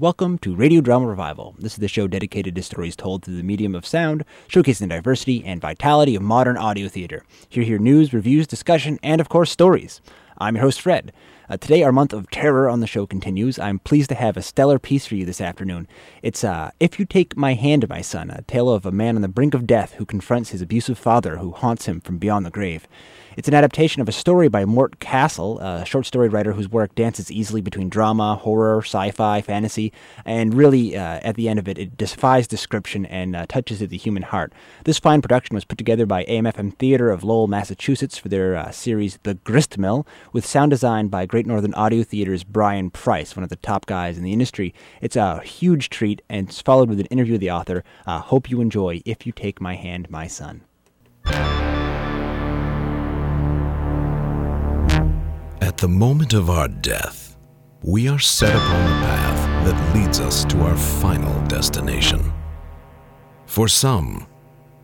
welcome 0.00 0.38
to 0.38 0.54
Radio 0.54 0.80
Drama 0.80 1.06
Revival. 1.06 1.56
This 1.58 1.72
is 1.72 1.78
the 1.78 1.88
show 1.88 2.06
dedicated 2.06 2.54
to 2.54 2.62
stories 2.62 2.94
told 2.94 3.24
through 3.24 3.36
the 3.36 3.42
medium 3.42 3.74
of 3.74 3.84
sound, 3.84 4.24
showcasing 4.48 4.80
the 4.80 4.86
diversity 4.86 5.44
and 5.44 5.60
vitality 5.60 6.14
of 6.14 6.22
modern 6.22 6.56
audio 6.56 6.88
theater. 6.88 7.24
Here, 7.48 7.64
hear 7.64 7.78
news, 7.78 8.12
reviews, 8.12 8.46
discussion, 8.46 9.00
and 9.02 9.20
of 9.20 9.28
course, 9.28 9.50
stories. 9.50 10.00
I'm 10.38 10.54
your 10.54 10.62
host, 10.62 10.80
Fred. 10.80 11.12
Uh, 11.50 11.56
today, 11.56 11.82
our 11.82 11.92
month 11.92 12.12
of 12.12 12.30
terror 12.30 12.68
on 12.68 12.80
the 12.80 12.86
show 12.86 13.06
continues. 13.06 13.58
I'm 13.58 13.78
pleased 13.78 14.10
to 14.10 14.14
have 14.14 14.36
a 14.36 14.42
stellar 14.42 14.78
piece 14.78 15.06
for 15.06 15.14
you 15.14 15.24
this 15.24 15.40
afternoon. 15.40 15.88
It's 16.20 16.44
uh, 16.44 16.72
If 16.78 16.98
You 16.98 17.06
Take 17.06 17.38
My 17.38 17.54
Hand, 17.54 17.88
My 17.88 18.02
Son, 18.02 18.28
a 18.28 18.42
tale 18.42 18.68
of 18.68 18.84
a 18.84 18.92
man 18.92 19.16
on 19.16 19.22
the 19.22 19.28
brink 19.28 19.54
of 19.54 19.66
death 19.66 19.94
who 19.94 20.04
confronts 20.04 20.50
his 20.50 20.60
abusive 20.60 20.98
father 20.98 21.38
who 21.38 21.52
haunts 21.52 21.86
him 21.86 22.02
from 22.02 22.18
beyond 22.18 22.44
the 22.44 22.50
grave. 22.50 22.86
It's 23.38 23.46
an 23.46 23.54
adaptation 23.54 24.02
of 24.02 24.08
a 24.08 24.12
story 24.12 24.48
by 24.48 24.64
Mort 24.64 24.98
Castle, 24.98 25.60
a 25.60 25.84
short 25.84 26.06
story 26.06 26.28
writer 26.28 26.54
whose 26.54 26.68
work 26.68 26.92
dances 26.96 27.30
easily 27.30 27.60
between 27.60 27.88
drama, 27.88 28.34
horror, 28.34 28.82
sci 28.82 29.12
fi, 29.12 29.40
fantasy, 29.40 29.92
and 30.24 30.54
really, 30.54 30.96
uh, 30.96 31.20
at 31.22 31.36
the 31.36 31.48
end 31.48 31.60
of 31.60 31.68
it, 31.68 31.78
it 31.78 31.96
defies 31.96 32.48
description 32.48 33.06
and 33.06 33.36
uh, 33.36 33.46
touches 33.46 33.80
at 33.80 33.90
the 33.90 33.96
human 33.96 34.24
heart. 34.24 34.52
This 34.82 34.98
fine 34.98 35.22
production 35.22 35.54
was 35.54 35.64
put 35.64 35.78
together 35.78 36.04
by 36.04 36.24
AMFM 36.24 36.74
Theater 36.78 37.12
of 37.12 37.22
Lowell, 37.22 37.46
Massachusetts 37.46 38.18
for 38.18 38.28
their 38.28 38.56
uh, 38.56 38.72
series 38.72 39.20
The 39.22 39.34
Grist 39.34 39.78
Mill, 39.78 40.04
with 40.32 40.44
sound 40.44 40.70
design 40.70 41.06
by 41.06 41.24
Great 41.38 41.46
Northern 41.46 41.74
Audio 41.74 42.02
Theater's 42.02 42.42
Brian 42.42 42.90
Price, 42.90 43.36
one 43.36 43.44
of 43.44 43.48
the 43.48 43.54
top 43.54 43.86
guys 43.86 44.18
in 44.18 44.24
the 44.24 44.32
industry. 44.32 44.74
It's 45.00 45.14
a 45.14 45.38
huge 45.42 45.88
treat, 45.88 46.20
and 46.28 46.48
it's 46.48 46.60
followed 46.60 46.88
with 46.88 46.98
an 46.98 47.06
interview 47.06 47.34
with 47.34 47.42
the 47.42 47.52
author. 47.52 47.84
Uh, 48.08 48.18
hope 48.18 48.50
you 48.50 48.60
enjoy 48.60 49.02
If 49.04 49.24
You 49.24 49.30
Take 49.30 49.60
My 49.60 49.76
Hand, 49.76 50.10
My 50.10 50.26
Son. 50.26 50.62
At 55.60 55.76
the 55.76 55.86
moment 55.86 56.34
of 56.34 56.50
our 56.50 56.66
death, 56.66 57.36
we 57.84 58.08
are 58.08 58.18
set 58.18 58.56
upon 58.56 58.84
the 58.84 59.06
path 59.06 59.64
that 59.64 59.94
leads 59.94 60.18
us 60.18 60.44
to 60.46 60.60
our 60.62 60.76
final 60.76 61.40
destination. 61.46 62.32
For 63.46 63.68
some, 63.68 64.26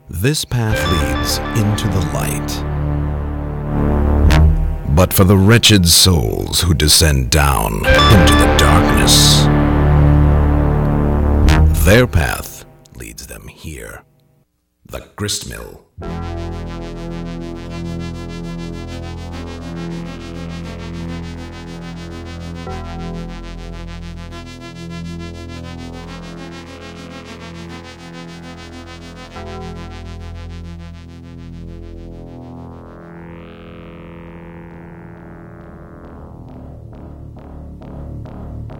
this 0.08 0.44
path 0.44 0.78
leads 1.02 1.38
into 1.58 1.88
the 1.88 2.06
light. 2.14 2.73
But 4.94 5.12
for 5.12 5.24
the 5.24 5.36
wretched 5.36 5.88
souls 5.88 6.60
who 6.60 6.72
descend 6.72 7.30
down 7.30 7.74
into 7.74 8.34
the 8.34 8.54
darkness, 8.56 9.42
their 11.84 12.06
path 12.06 12.64
leads 12.94 13.26
them 13.26 13.48
here 13.48 14.04
the 14.86 15.00
gristmill. 15.16 15.84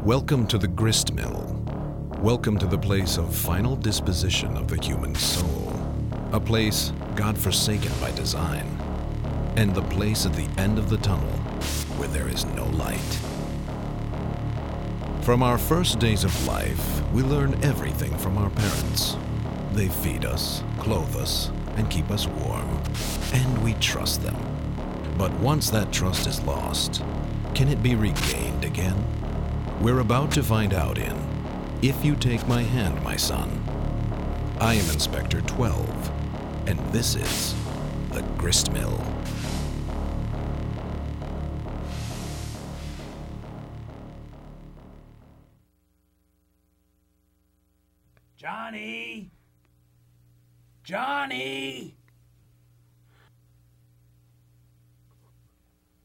Welcome 0.04 0.46
to 0.48 0.58
the 0.58 0.68
grist 0.68 1.14
mill. 1.14 1.64
Welcome 2.18 2.58
to 2.58 2.66
the 2.66 2.76
place 2.76 3.16
of 3.16 3.34
final 3.34 3.74
disposition 3.74 4.54
of 4.54 4.68
the 4.68 4.76
human 4.76 5.14
soul. 5.14 5.72
A 6.32 6.38
place 6.38 6.92
God 7.14 7.38
forsaken 7.38 7.90
by 8.02 8.10
design. 8.10 8.66
And 9.56 9.74
the 9.74 9.80
place 9.84 10.26
at 10.26 10.34
the 10.34 10.46
end 10.60 10.78
of 10.78 10.90
the 10.90 10.98
tunnel 10.98 11.32
where 11.96 12.08
there 12.08 12.28
is 12.28 12.44
no 12.44 12.66
light. 12.66 13.18
From 15.22 15.42
our 15.42 15.56
first 15.56 16.00
days 16.00 16.22
of 16.22 16.46
life, 16.46 17.02
we 17.14 17.22
learn 17.22 17.54
everything 17.64 18.14
from 18.18 18.36
our 18.36 18.50
parents. 18.50 19.16
They 19.72 19.88
feed 19.88 20.26
us, 20.26 20.62
clothe 20.80 21.16
us, 21.16 21.50
and 21.76 21.88
keep 21.88 22.10
us 22.10 22.26
warm. 22.26 22.68
And 23.32 23.64
we 23.64 23.72
trust 23.80 24.22
them. 24.22 24.36
But 25.16 25.32
once 25.40 25.70
that 25.70 25.92
trust 25.92 26.26
is 26.26 26.42
lost, 26.42 27.02
can 27.54 27.68
it 27.68 27.82
be 27.82 27.94
regained 27.94 28.66
again? 28.66 29.02
We're 29.80 29.98
about 29.98 30.30
to 30.32 30.42
find 30.42 30.72
out 30.72 30.96
in 30.96 31.14
If 31.82 32.02
You 32.04 32.16
Take 32.16 32.46
My 32.48 32.62
Hand, 32.62 33.02
My 33.02 33.16
Son. 33.16 33.50
I 34.58 34.74
am 34.74 34.90
Inspector 34.90 35.38
12, 35.42 36.10
and 36.68 36.78
this 36.90 37.16
is 37.16 37.54
The 38.12 38.22
Grist 38.38 38.72
Mill. 38.72 38.98
Johnny! 48.36 49.30
Johnny! 50.82 51.94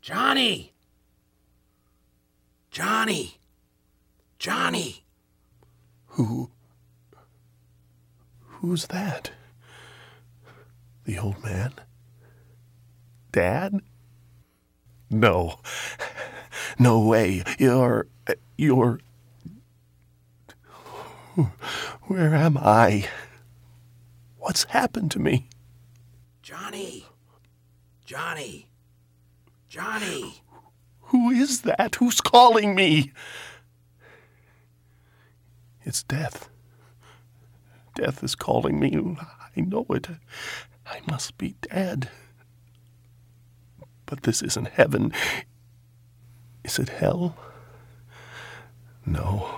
Johnny! 0.02 0.74
Johnny! 2.72 3.39
Johnny! 4.40 5.04
Who. 6.08 6.50
Who's 8.40 8.88
that? 8.88 9.32
The 11.04 11.20
old 11.20 11.44
man? 11.44 11.74
Dad? 13.34 13.82
No. 15.10 15.60
No 16.80 17.06
way. 17.06 17.44
You're. 17.58 18.08
You're. 18.58 19.02
Where 22.04 22.34
am 22.34 22.58
I? 22.58 23.10
What's 24.38 24.64
happened 24.66 25.12
to 25.12 25.20
me? 25.20 25.50
Johnny! 26.42 27.06
Johnny! 28.06 28.68
Johnny! 29.68 30.42
Who 31.02 31.30
is 31.32 31.62
that? 31.62 31.96
Who's 31.96 32.22
calling 32.22 32.76
me? 32.76 33.12
It's 35.90 36.04
death. 36.04 36.52
Death 37.96 38.24
is 38.24 38.36
calling 38.36 38.80
me. 38.80 39.18
I 39.58 39.62
know 39.62 39.88
it. 39.90 40.08
I 40.86 41.02
must 41.10 41.36
be 41.40 41.56
dead. 41.62 42.12
But 44.06 44.22
this 44.22 44.44
isn't 44.44 44.68
heaven. 44.68 45.12
Is 46.64 46.78
it 46.78 46.90
hell? 46.90 47.36
No. 49.04 49.50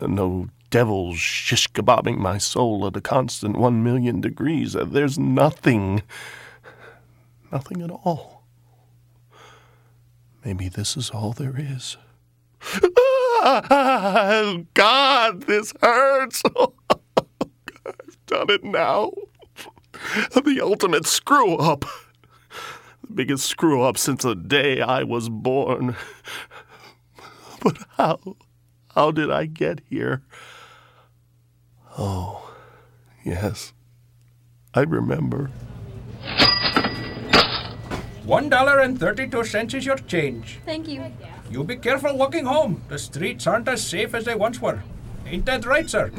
No 0.00 0.48
devils 0.70 1.18
shish 1.18 1.68
kebabbing 1.68 2.16
my 2.16 2.38
soul 2.38 2.86
at 2.86 2.96
a 2.96 3.02
constant 3.02 3.58
one 3.58 3.84
million 3.84 4.22
degrees. 4.22 4.72
There's 4.72 5.18
nothing. 5.18 6.02
Nothing 7.52 7.82
at 7.82 7.90
all. 7.90 8.42
Maybe 10.42 10.70
this 10.70 10.96
is 10.96 11.10
all 11.10 11.34
there 11.34 11.56
is. 11.58 11.98
Ah! 12.82 13.07
Ah, 13.40 14.56
God, 14.74 15.42
this 15.42 15.72
hurts. 15.80 16.42
I've 17.86 18.26
done 18.26 18.50
it 18.50 18.64
now. 18.64 19.12
The 20.34 20.60
ultimate 20.62 21.06
screw 21.06 21.56
up. 21.56 21.84
The 23.02 23.12
biggest 23.14 23.46
screw 23.46 23.82
up 23.82 23.96
since 23.96 24.22
the 24.24 24.34
day 24.34 24.80
I 24.80 25.02
was 25.02 25.28
born. 25.28 25.96
But 27.62 27.78
how? 27.96 28.36
How 28.94 29.10
did 29.10 29.30
I 29.30 29.46
get 29.46 29.80
here? 29.88 30.22
Oh, 31.96 32.52
yes. 33.24 33.72
I 34.74 34.82
remember. 34.82 35.50
One 38.24 38.48
dollar 38.50 38.78
and 38.80 39.00
thirty-two 39.00 39.44
cents 39.44 39.74
is 39.74 39.86
your 39.86 39.96
change. 39.96 40.60
Thank 40.66 40.86
you. 40.86 41.02
You 41.50 41.64
be 41.64 41.76
careful 41.76 42.16
walking 42.16 42.44
home. 42.44 42.82
The 42.88 42.98
streets 42.98 43.46
aren't 43.46 43.68
as 43.68 43.86
safe 43.86 44.14
as 44.14 44.24
they 44.24 44.34
once 44.34 44.60
were. 44.60 44.82
Ain't 45.26 45.46
that 45.46 45.64
right, 45.64 45.88
sir? 45.88 46.10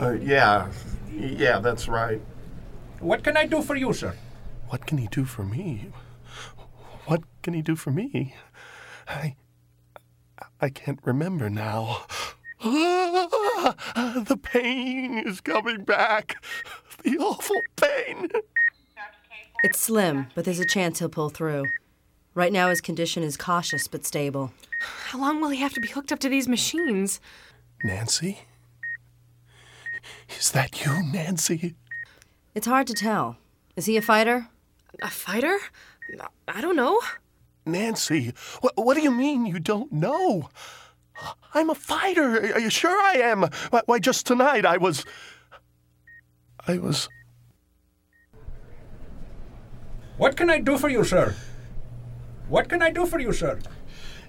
Uh, 0.00 0.12
yeah, 0.12 0.70
yeah, 1.12 1.58
that's 1.58 1.88
right. 1.88 2.20
What 3.00 3.22
can 3.22 3.36
I 3.36 3.46
do 3.46 3.62
for 3.62 3.76
you, 3.76 3.92
sir? 3.92 4.14
What 4.68 4.86
can 4.86 4.98
he 4.98 5.06
do 5.06 5.24
for 5.24 5.44
me? 5.44 5.90
What 7.06 7.22
can 7.42 7.54
he 7.54 7.62
do 7.62 7.76
for 7.76 7.90
me? 7.90 8.34
I. 9.06 9.36
I 10.60 10.70
can't 10.70 11.00
remember 11.04 11.50
now. 11.50 12.04
the 12.62 14.38
pain 14.42 15.18
is 15.18 15.40
coming 15.40 15.84
back. 15.84 16.36
The 17.02 17.18
awful 17.18 17.60
pain. 17.76 18.30
It's 19.62 19.78
slim, 19.78 20.28
but 20.34 20.44
there's 20.44 20.58
a 20.58 20.64
chance 20.64 20.98
he'll 20.98 21.10
pull 21.10 21.28
through. 21.28 21.64
Right 22.34 22.52
now, 22.52 22.68
his 22.68 22.80
condition 22.80 23.22
is 23.22 23.36
cautious 23.36 23.86
but 23.86 24.04
stable. 24.04 24.52
How 24.80 25.20
long 25.20 25.40
will 25.40 25.50
he 25.50 25.60
have 25.60 25.72
to 25.74 25.80
be 25.80 25.88
hooked 25.88 26.10
up 26.10 26.18
to 26.20 26.28
these 26.28 26.48
machines? 26.48 27.20
Nancy? 27.84 28.40
Is 30.38 30.50
that 30.50 30.84
you, 30.84 31.02
Nancy? 31.12 31.76
It's 32.54 32.66
hard 32.66 32.88
to 32.88 32.94
tell. 32.94 33.36
Is 33.76 33.86
he 33.86 33.96
a 33.96 34.02
fighter? 34.02 34.48
A 35.00 35.10
fighter? 35.10 35.58
I 36.48 36.60
don't 36.60 36.76
know. 36.76 37.00
Nancy, 37.66 38.34
what, 38.60 38.72
what 38.76 38.94
do 38.94 39.02
you 39.02 39.10
mean 39.10 39.46
you 39.46 39.58
don't 39.58 39.92
know? 39.92 40.50
I'm 41.54 41.70
a 41.70 41.74
fighter. 41.74 42.52
Are 42.54 42.60
you 42.60 42.68
sure 42.68 43.00
I 43.00 43.14
am? 43.18 43.48
Why, 43.70 43.82
why, 43.86 43.98
just 44.00 44.26
tonight 44.26 44.66
I 44.66 44.76
was. 44.76 45.04
I 46.66 46.78
was. 46.78 47.08
What 50.16 50.36
can 50.36 50.50
I 50.50 50.60
do 50.60 50.76
for 50.76 50.88
you, 50.88 51.04
sir? 51.04 51.34
What 52.54 52.68
can 52.68 52.82
I 52.82 52.90
do 52.90 53.04
for 53.04 53.18
you, 53.18 53.32
sir? 53.32 53.58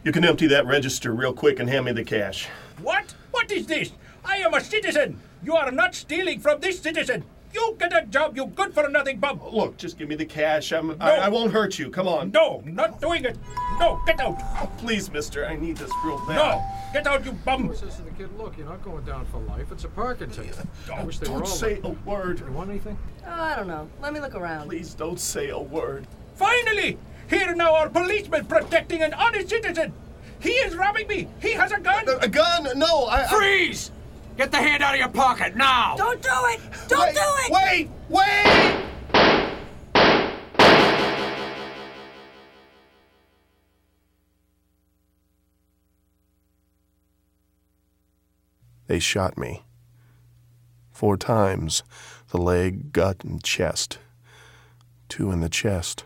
You 0.04 0.12
can 0.12 0.25
empty 0.25 0.48
that 0.48 0.66
register 0.66 1.13
real 1.13 1.31
quick 1.31 1.60
and 1.60 1.69
hand 1.69 1.86
me 1.86 1.92
the 1.92 2.04
cash. 2.04 2.48
What? 2.81 3.13
What 3.30 3.51
is 3.51 3.68
this? 3.68 3.92
I 4.25 4.38
am 4.38 4.56
a 4.56 4.62
citizen. 4.62 5.19
You 5.44 5.54
are 5.56 5.69
not 5.69 5.94
stealing 5.94 6.39
from 6.39 6.60
this 6.60 6.81
citizen. 6.81 7.24
You 7.54 7.75
get 7.77 7.95
a 7.95 8.04
job, 8.07 8.36
you 8.36 8.48
good 8.48 8.74
for 8.74 8.89
nothing 8.89 9.19
bum. 9.19 9.39
Oh, 9.44 9.56
look, 9.56 9.77
just 9.77 10.00
give 10.00 10.10
me 10.10 10.16
the 10.16 10.25
cash. 10.25 10.72
I'm, 10.72 11.00
I, 11.00 11.18
I 11.18 11.30
won't 11.30 11.51
hurt 11.51 11.77
you. 11.77 11.92
Come 11.92 12.07
on. 12.07 12.31
No, 12.31 12.63
not 12.66 13.00
doing 13.00 13.25
it. 13.25 13.38
No, 13.80 14.01
get 14.07 14.19
out. 14.19 14.42
Oh, 14.42 14.72
please, 14.80 15.12
mister. 15.12 15.45
I 15.45 15.56
need 15.56 15.77
this 15.77 15.92
real 16.04 16.18
bad. 16.25 16.36
No, 16.36 16.63
get 16.94 17.06
out, 17.06 17.24
you 17.25 17.31
bum. 17.31 17.75
Says 17.75 17.98
to 17.98 18.01
the 18.01 18.10
kid, 18.10 18.36
look, 18.39 18.57
you're 18.57 18.68
not 18.68 18.83
going 18.83 19.06
down 19.06 19.27
for 19.27 19.38
life. 19.42 19.72
It's 19.72 19.83
a 19.83 19.89
parking 19.89 20.31
ticket. 20.31 20.57
I 20.92 21.04
wish 21.04 21.19
they 21.19 21.27
were 21.27 21.36
Don't 21.36 21.42
all 21.44 21.48
say 21.48 21.75
like 21.75 21.83
a 21.83 22.10
word. 22.10 22.39
You 22.39 22.51
want 22.51 22.72
anything? 22.72 22.98
Oh, 23.24 23.30
I 23.30 23.56
don't 23.56 23.68
know. 23.68 23.88
Let 24.01 24.13
me 24.13 24.19
look 24.19 24.33
around. 24.33 24.68
Please 24.68 24.95
don't 24.95 25.19
say 25.19 25.50
a 25.50 25.60
word. 25.60 26.07
Finally! 26.33 26.98
Here 27.30 27.56
now 27.56 27.75
are 27.75 27.89
policemen 27.89 28.45
protecting 28.45 29.01
an 29.01 29.13
honest 29.13 29.50
citizen. 29.50 29.94
He 30.39 30.51
is 30.51 30.75
robbing 30.75 31.07
me. 31.07 31.27
He 31.42 31.54
has 31.54 31.72
a 31.72 31.80
gun. 31.80 32.06
A 32.22 32.27
gun? 32.27 32.68
No, 32.77 33.06
I. 33.06 33.24
I 33.24 33.27
Freeze! 33.27 33.92
Get 34.38 34.51
the 34.51 34.57
hand 34.57 34.83
out 34.83 34.94
of 34.94 35.00
your 35.00 35.10
pocket 35.10 35.56
now! 35.56 35.95
Don't 35.98 36.22
do 36.22 36.30
it! 36.30 36.60
Don't 36.89 37.00
wait, 37.00 37.16
do 37.16 37.22
it! 37.22 37.51
Wait! 37.51 37.89
Wait! 38.10 38.81
They 48.88 49.00
shot 49.00 49.38
me. 49.38 49.63
Four 50.92 51.18
times 51.18 51.83
the 52.30 52.38
leg, 52.38 52.92
gut, 52.94 53.24
and 53.24 53.44
chest. 53.44 54.00
Two 55.10 55.31
in 55.31 55.39
the 55.39 55.50
chest. 55.50 56.04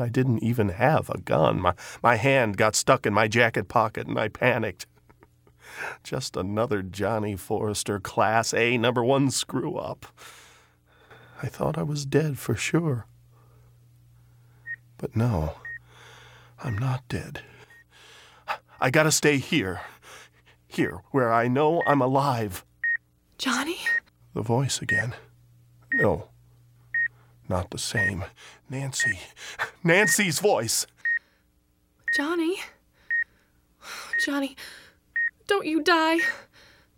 And 0.00 0.06
I 0.06 0.08
didn't 0.08 0.42
even 0.42 0.70
have 0.70 1.10
a 1.10 1.18
gun. 1.18 1.60
My, 1.60 1.74
my 2.02 2.16
hand 2.16 2.56
got 2.56 2.74
stuck 2.74 3.04
in 3.04 3.12
my 3.12 3.28
jacket 3.28 3.68
pocket 3.68 4.06
and 4.06 4.18
I 4.18 4.28
panicked. 4.28 4.86
Just 6.02 6.38
another 6.38 6.80
Johnny 6.80 7.36
Forrester 7.36 8.00
Class 8.00 8.54
A 8.54 8.78
number 8.78 9.04
one 9.04 9.30
screw 9.30 9.76
up. 9.76 10.06
I 11.42 11.48
thought 11.48 11.76
I 11.76 11.82
was 11.82 12.06
dead 12.06 12.38
for 12.38 12.54
sure. 12.54 13.04
But 14.96 15.14
no, 15.14 15.56
I'm 16.64 16.78
not 16.78 17.06
dead. 17.06 17.42
I 18.80 18.88
gotta 18.88 19.12
stay 19.12 19.36
here. 19.36 19.82
Here, 20.66 21.02
where 21.10 21.30
I 21.30 21.46
know 21.46 21.82
I'm 21.86 22.00
alive. 22.00 22.64
Johnny? 23.36 23.76
The 24.32 24.40
voice 24.40 24.80
again. 24.80 25.14
No, 25.92 26.30
not 27.50 27.70
the 27.70 27.78
same. 27.78 28.24
Nancy. 28.70 29.18
Nancy's 29.84 30.38
voice. 30.38 30.86
Johnny? 32.16 32.60
Johnny, 34.24 34.56
don't 35.48 35.66
you 35.66 35.82
die. 35.82 36.18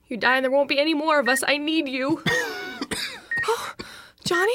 You 0.09 0.19
die 0.19 0.37
and 0.37 0.45
there 0.45 0.51
won't 0.51 0.69
be 0.69 0.79
any 0.79 0.93
more 0.93 1.19
of 1.19 1.29
us. 1.29 1.43
I 1.47 1.57
need 1.57 1.89
you. 1.89 2.23
oh, 3.49 3.75
Johnny, 4.25 4.55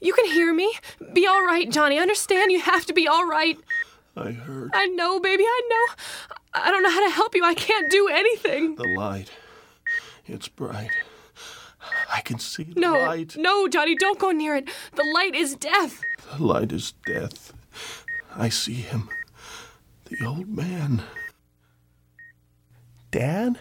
you 0.00 0.12
can 0.12 0.26
hear 0.26 0.52
me. 0.52 0.72
Be 1.12 1.26
all 1.26 1.46
right, 1.46 1.70
Johnny. 1.70 1.98
Understand 1.98 2.50
you 2.50 2.60
have 2.60 2.84
to 2.86 2.92
be 2.92 3.06
all 3.06 3.24
right. 3.24 3.56
I 4.16 4.32
heard 4.32 4.70
I 4.74 4.86
know, 4.86 5.20
baby, 5.20 5.44
I 5.44 5.62
know. 5.70 5.94
I 6.54 6.70
don't 6.70 6.82
know 6.82 6.90
how 6.90 7.06
to 7.06 7.14
help 7.14 7.36
you. 7.36 7.44
I 7.44 7.54
can't 7.54 7.90
do 7.90 8.08
anything. 8.08 8.74
the 8.74 8.88
light. 8.98 9.30
It's 10.26 10.48
bright. 10.48 10.90
I 12.12 12.20
can 12.20 12.38
see 12.38 12.64
the 12.64 12.80
No, 12.80 12.92
light. 12.94 13.36
no, 13.36 13.68
Johnny, 13.68 13.94
don't 13.96 14.18
go 14.18 14.30
near 14.30 14.56
it. 14.56 14.68
The 14.94 15.04
light 15.14 15.34
is 15.34 15.54
death. 15.56 16.00
The 16.36 16.42
light 16.44 16.72
is 16.72 16.92
death. 17.04 17.52
I 18.34 18.48
see 18.48 18.74
him. 18.74 19.08
The 20.06 20.24
old 20.24 20.48
man. 20.48 21.02
Dad? 23.10 23.60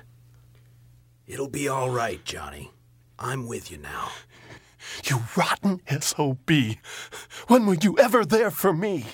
It'll 1.27 1.47
be 1.49 1.67
all 1.67 1.89
right, 1.89 2.23
Johnny. 2.23 2.71
I'm 3.17 3.47
with 3.47 3.71
you 3.71 3.77
now. 3.77 4.09
You 5.05 5.23
rotten 5.35 5.81
SOB. 5.99 6.51
When 7.47 7.65
were 7.65 7.77
you 7.81 7.97
ever 7.97 8.23
there 8.25 8.51
for 8.51 8.73
me? 8.73 9.05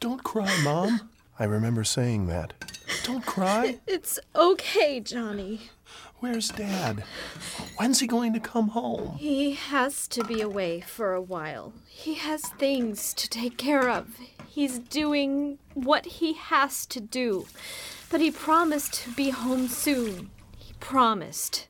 Don't 0.00 0.22
cry, 0.22 0.60
Mom. 0.62 1.10
I 1.38 1.44
remember 1.44 1.84
saying 1.84 2.26
that. 2.26 2.52
Don't 3.04 3.24
cry. 3.24 3.78
It's 3.86 4.18
okay, 4.34 5.00
Johnny. 5.00 5.70
Where's 6.20 6.48
Dad? 6.48 7.04
When's 7.76 8.00
he 8.00 8.08
going 8.08 8.32
to 8.32 8.40
come 8.40 8.68
home? 8.68 9.16
He 9.18 9.52
has 9.52 10.08
to 10.08 10.24
be 10.24 10.40
away 10.40 10.80
for 10.80 11.12
a 11.12 11.22
while. 11.22 11.72
He 11.86 12.14
has 12.14 12.42
things 12.42 13.14
to 13.14 13.28
take 13.28 13.56
care 13.56 13.88
of. 13.88 14.18
He's 14.48 14.80
doing 14.80 15.58
what 15.74 16.06
he 16.06 16.32
has 16.32 16.86
to 16.86 17.00
do. 17.00 17.46
But 18.10 18.20
he 18.20 18.32
promised 18.32 18.94
to 19.04 19.10
be 19.12 19.30
home 19.30 19.68
soon. 19.68 20.30
He 20.56 20.72
promised. 20.80 21.68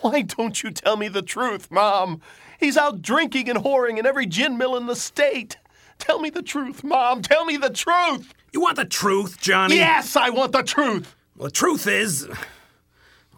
Why 0.00 0.22
don't 0.22 0.62
you 0.62 0.70
tell 0.70 0.96
me 0.96 1.08
the 1.08 1.22
truth, 1.22 1.70
Mom? 1.70 2.22
He's 2.58 2.78
out 2.78 3.02
drinking 3.02 3.50
and 3.50 3.58
whoring 3.58 3.98
in 3.98 4.06
every 4.06 4.26
gin 4.26 4.56
mill 4.56 4.76
in 4.76 4.86
the 4.86 4.96
state. 4.96 5.58
Tell 5.98 6.18
me 6.20 6.30
the 6.30 6.42
truth, 6.42 6.84
Mom. 6.84 7.22
Tell 7.22 7.44
me 7.44 7.56
the 7.56 7.70
truth. 7.70 8.34
You 8.52 8.60
want 8.60 8.76
the 8.76 8.84
truth, 8.84 9.40
Johnny? 9.40 9.76
Yes, 9.76 10.16
I 10.16 10.30
want 10.30 10.52
the 10.52 10.62
truth. 10.62 11.14
Well, 11.36 11.48
the 11.48 11.52
truth 11.52 11.86
is, 11.86 12.28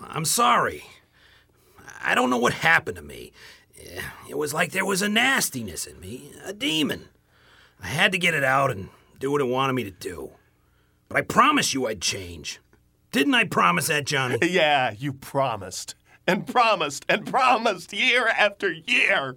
I'm 0.01 0.25
sorry. 0.25 0.85
I 2.03 2.15
don't 2.15 2.31
know 2.31 2.39
what 2.39 2.53
happened 2.53 2.97
to 2.97 3.03
me. 3.03 3.33
Eh, 3.79 4.01
it 4.29 4.39
was 4.39 4.53
like 4.53 4.73
there 4.73 4.85
was 4.85 5.03
a 5.03 5.09
nastiness 5.09 5.87
in 5.87 5.99
me, 6.01 6.33
a 6.45 6.53
demon. 6.53 7.09
I 7.83 7.89
had 7.89 8.13
to 8.13 8.19
get 8.19 8.35
it 8.35 8.45
out 8.45 8.71
and 8.71 8.89
do 9.19 9.31
what 9.31 9.41
it 9.41 9.45
wanted 9.49 9.73
me 9.73 9.85
to 9.85 9.91
do. 9.91 10.33
But 11.09 11.19
I 11.19 11.23
promised 11.23 11.73
you 11.75 11.87
I'd 11.87 12.01
change. 12.01 12.61
Didn't 13.13 13.35
I 13.35 13.45
promise 13.45 13.87
that, 13.87 14.05
Johnny? 14.05 14.39
Yeah, 14.43 14.93
you 14.97 15.13
promised. 15.13 15.95
And 16.27 16.47
promised 16.47 17.07
and 17.09 17.25
promised 17.25 17.93
year 17.93 18.27
after 18.29 18.73
year. 18.73 19.37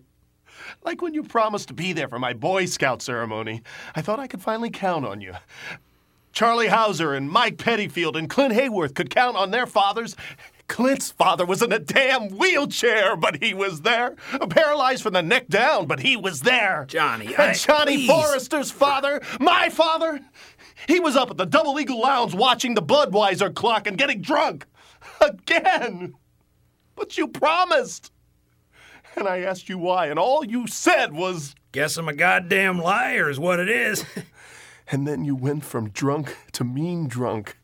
Like 0.84 1.02
when 1.02 1.14
you 1.14 1.24
promised 1.24 1.68
to 1.70 1.74
be 1.74 1.94
there 1.94 2.08
for 2.08 2.20
my 2.20 2.34
Boy 2.34 2.66
Scout 2.66 3.02
ceremony. 3.02 3.62
I 3.96 4.02
thought 4.02 4.20
I 4.20 4.28
could 4.28 4.42
finally 4.42 4.70
count 4.70 5.06
on 5.06 5.22
you. 5.22 5.34
Charlie 6.32 6.68
Hauser 6.68 7.14
and 7.14 7.30
Mike 7.30 7.58
Pettyfield 7.58 8.16
and 8.16 8.30
Clint 8.30 8.54
Hayworth 8.54 8.94
could 8.94 9.10
count 9.10 9.36
on 9.36 9.52
their 9.52 9.66
fathers. 9.66 10.16
Clint's 10.68 11.10
father 11.10 11.46
was 11.48 11.64
in 11.64 11.72
a 11.72 11.80
damn 11.80 12.30
wheelchair, 12.38 13.16
but 13.16 13.42
he 13.42 13.56
was 13.56 13.82
there. 13.82 14.16
Paralyzed 14.52 15.02
from 15.02 15.14
the 15.14 15.24
neck 15.24 15.48
down, 15.48 15.88
but 15.88 16.00
he 16.02 16.16
was 16.16 16.42
there. 16.42 16.86
Johnny, 16.88 17.36
I- 17.36 17.48
And 17.48 17.58
Johnny 17.58 17.96
please. 17.98 18.08
Forrester's 18.08 18.70
father, 18.70 19.20
my 19.40 19.70
father, 19.70 20.20
he 20.88 21.00
was 21.00 21.16
up 21.16 21.32
at 21.32 21.38
the 21.38 21.46
Double 21.46 21.80
Eagle 21.80 22.00
Lounge 22.00 22.36
watching 22.36 22.76
the 22.76 22.84
Budweiser 22.84 23.54
clock 23.54 23.88
and 23.88 23.98
getting 23.98 24.22
drunk. 24.22 24.68
Again. 25.20 26.14
But 26.96 27.18
you 27.18 27.28
promised. 27.28 28.12
And 29.16 29.28
I 29.28 29.40
asked 29.40 29.70
you 29.70 29.78
why, 29.78 30.08
and 30.08 30.20
all 30.20 30.46
you 30.46 30.68
said 30.68 31.14
was. 31.14 31.56
Guess 31.72 31.98
I'm 31.98 32.10
a 32.10 32.14
goddamn 32.14 32.80
liar, 32.80 33.30
is 33.30 33.40
what 33.40 33.60
it 33.60 33.70
is. 33.70 34.06
And 34.92 35.08
then 35.08 35.24
you 35.24 35.36
went 35.36 35.64
from 35.64 35.90
drunk 35.90 36.36
to 36.54 36.64
mean 36.64 37.08
drunk. 37.08 37.58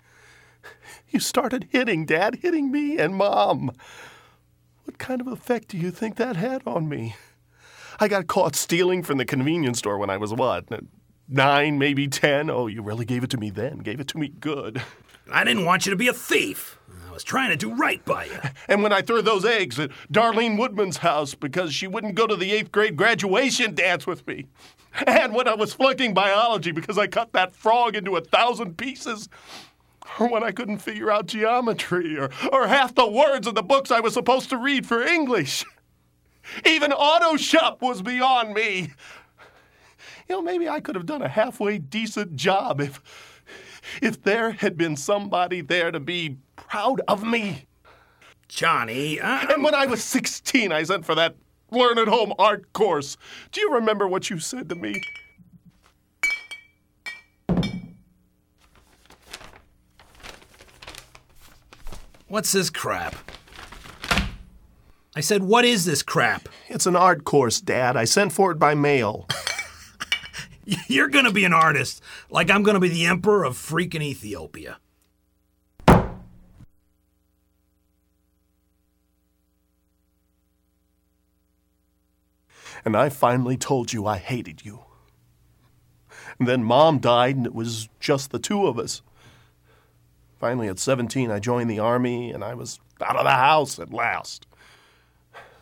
You 1.09 1.19
started 1.19 1.67
hitting 1.71 2.05
Dad, 2.05 2.35
hitting 2.41 2.71
me, 2.71 2.97
and 2.99 3.15
Mom. 3.15 3.71
What 4.83 4.99
kind 4.99 5.21
of 5.21 5.27
effect 5.27 5.69
do 5.69 5.77
you 5.77 5.89
think 5.89 6.17
that 6.17 6.35
had 6.35 6.61
on 6.67 6.87
me? 6.87 7.15
I 7.99 8.07
got 8.07 8.27
caught 8.27 8.55
stealing 8.55 9.01
from 9.01 9.17
the 9.17 9.25
convenience 9.25 9.79
store 9.79 9.97
when 9.97 10.09
I 10.09 10.17
was 10.17 10.33
what? 10.33 10.65
Nine, 11.27 11.79
maybe 11.79 12.07
ten? 12.07 12.49
Oh, 12.49 12.67
you 12.67 12.83
really 12.83 13.05
gave 13.05 13.23
it 13.23 13.31
to 13.31 13.37
me 13.37 13.49
then. 13.49 13.79
Gave 13.79 13.99
it 13.99 14.07
to 14.09 14.19
me 14.19 14.27
good. 14.27 14.83
I 15.31 15.43
didn't 15.43 15.65
want 15.65 15.85
you 15.85 15.89
to 15.89 15.95
be 15.95 16.07
a 16.07 16.13
thief. 16.13 16.77
Was 17.15 17.23
trying 17.23 17.49
to 17.49 17.55
do 17.55 17.73
right 17.73 18.03
by 18.03 18.25
you. 18.25 18.37
And 18.67 18.83
when 18.83 18.91
I 18.91 19.01
threw 19.01 19.21
those 19.21 19.45
eggs 19.45 19.79
at 19.79 19.89
Darlene 20.11 20.57
Woodman's 20.57 20.97
house 20.97 21.33
because 21.33 21.73
she 21.73 21.87
wouldn't 21.87 22.15
go 22.15 22.27
to 22.27 22.35
the 22.35 22.51
eighth 22.51 22.73
grade 22.73 22.97
graduation 22.97 23.73
dance 23.73 24.05
with 24.05 24.27
me. 24.27 24.47
And 25.07 25.33
when 25.33 25.47
I 25.47 25.53
was 25.53 25.73
flunking 25.73 26.13
biology 26.13 26.71
because 26.73 26.97
I 26.97 27.07
cut 27.07 27.31
that 27.31 27.55
frog 27.55 27.95
into 27.95 28.17
a 28.17 28.21
thousand 28.21 28.77
pieces. 28.77 29.29
Or 30.19 30.27
when 30.27 30.43
I 30.43 30.51
couldn't 30.51 30.79
figure 30.79 31.09
out 31.09 31.27
geometry 31.27 32.17
or, 32.19 32.31
or 32.51 32.67
half 32.67 32.93
the 32.93 33.09
words 33.09 33.47
in 33.47 33.55
the 33.55 33.63
books 33.63 33.91
I 33.91 34.01
was 34.01 34.13
supposed 34.13 34.49
to 34.49 34.57
read 34.57 34.85
for 34.85 35.01
English. 35.01 35.63
Even 36.65 36.91
auto 36.91 37.37
shop 37.37 37.81
was 37.81 38.01
beyond 38.01 38.53
me. 38.53 38.91
You 40.27 40.35
know, 40.35 40.41
maybe 40.41 40.67
I 40.67 40.81
could 40.81 40.95
have 40.95 41.05
done 41.05 41.21
a 41.21 41.29
halfway 41.29 41.77
decent 41.77 42.35
job 42.35 42.81
if 42.81 43.01
if 44.01 44.21
there 44.21 44.51
had 44.51 44.77
been 44.77 44.95
somebody 44.95 45.61
there 45.61 45.91
to 45.91 45.99
be 45.99 46.37
proud 46.55 47.01
of 47.07 47.23
me. 47.23 47.65
Johnny, 48.47 49.19
I, 49.19 49.43
And 49.53 49.63
when 49.63 49.73
I 49.73 49.85
was 49.85 50.03
16, 50.03 50.71
I 50.71 50.83
sent 50.83 51.05
for 51.05 51.15
that 51.15 51.35
learn 51.71 51.97
at 51.97 52.07
home 52.07 52.33
art 52.37 52.71
course. 52.73 53.17
Do 53.51 53.61
you 53.61 53.73
remember 53.73 54.07
what 54.07 54.29
you 54.29 54.39
said 54.39 54.69
to 54.69 54.75
me? 54.75 55.01
What's 62.27 62.51
this 62.51 62.69
crap? 62.69 63.15
I 65.15 65.21
said, 65.21 65.43
what 65.43 65.63
is 65.63 65.85
this 65.85 66.03
crap? 66.03 66.49
It's 66.67 66.85
an 66.85 66.95
art 66.95 67.23
course, 67.23 67.61
Dad. 67.61 67.95
I 67.95 68.03
sent 68.03 68.33
for 68.33 68.51
it 68.51 68.59
by 68.59 68.75
mail. 68.75 69.27
You're 70.87 71.09
gonna 71.09 71.31
be 71.31 71.45
an 71.45 71.53
artist, 71.53 72.01
like 72.29 72.49
I'm 72.49 72.63
gonna 72.63 72.79
be 72.79 72.89
the 72.89 73.05
emperor 73.05 73.43
of 73.43 73.55
freaking 73.55 74.01
Ethiopia. 74.01 74.79
And 82.83 82.95
I 82.95 83.09
finally 83.09 83.57
told 83.57 83.93
you 83.93 84.05
I 84.05 84.17
hated 84.17 84.63
you. 84.63 84.81
And 86.37 86.47
then 86.47 86.63
Mom 86.63 86.99
died, 86.99 87.35
and 87.35 87.45
it 87.45 87.55
was 87.55 87.89
just 87.99 88.29
the 88.31 88.39
two 88.39 88.67
of 88.67 88.77
us. 88.77 89.01
Finally, 90.39 90.67
at 90.67 90.77
17, 90.77 91.31
I 91.31 91.39
joined 91.39 91.69
the 91.69 91.79
Army, 91.79 92.31
and 92.31 92.43
I 92.43 92.53
was 92.53 92.79
out 93.01 93.15
of 93.15 93.23
the 93.23 93.31
house 93.31 93.79
at 93.79 93.91
last. 93.91 94.45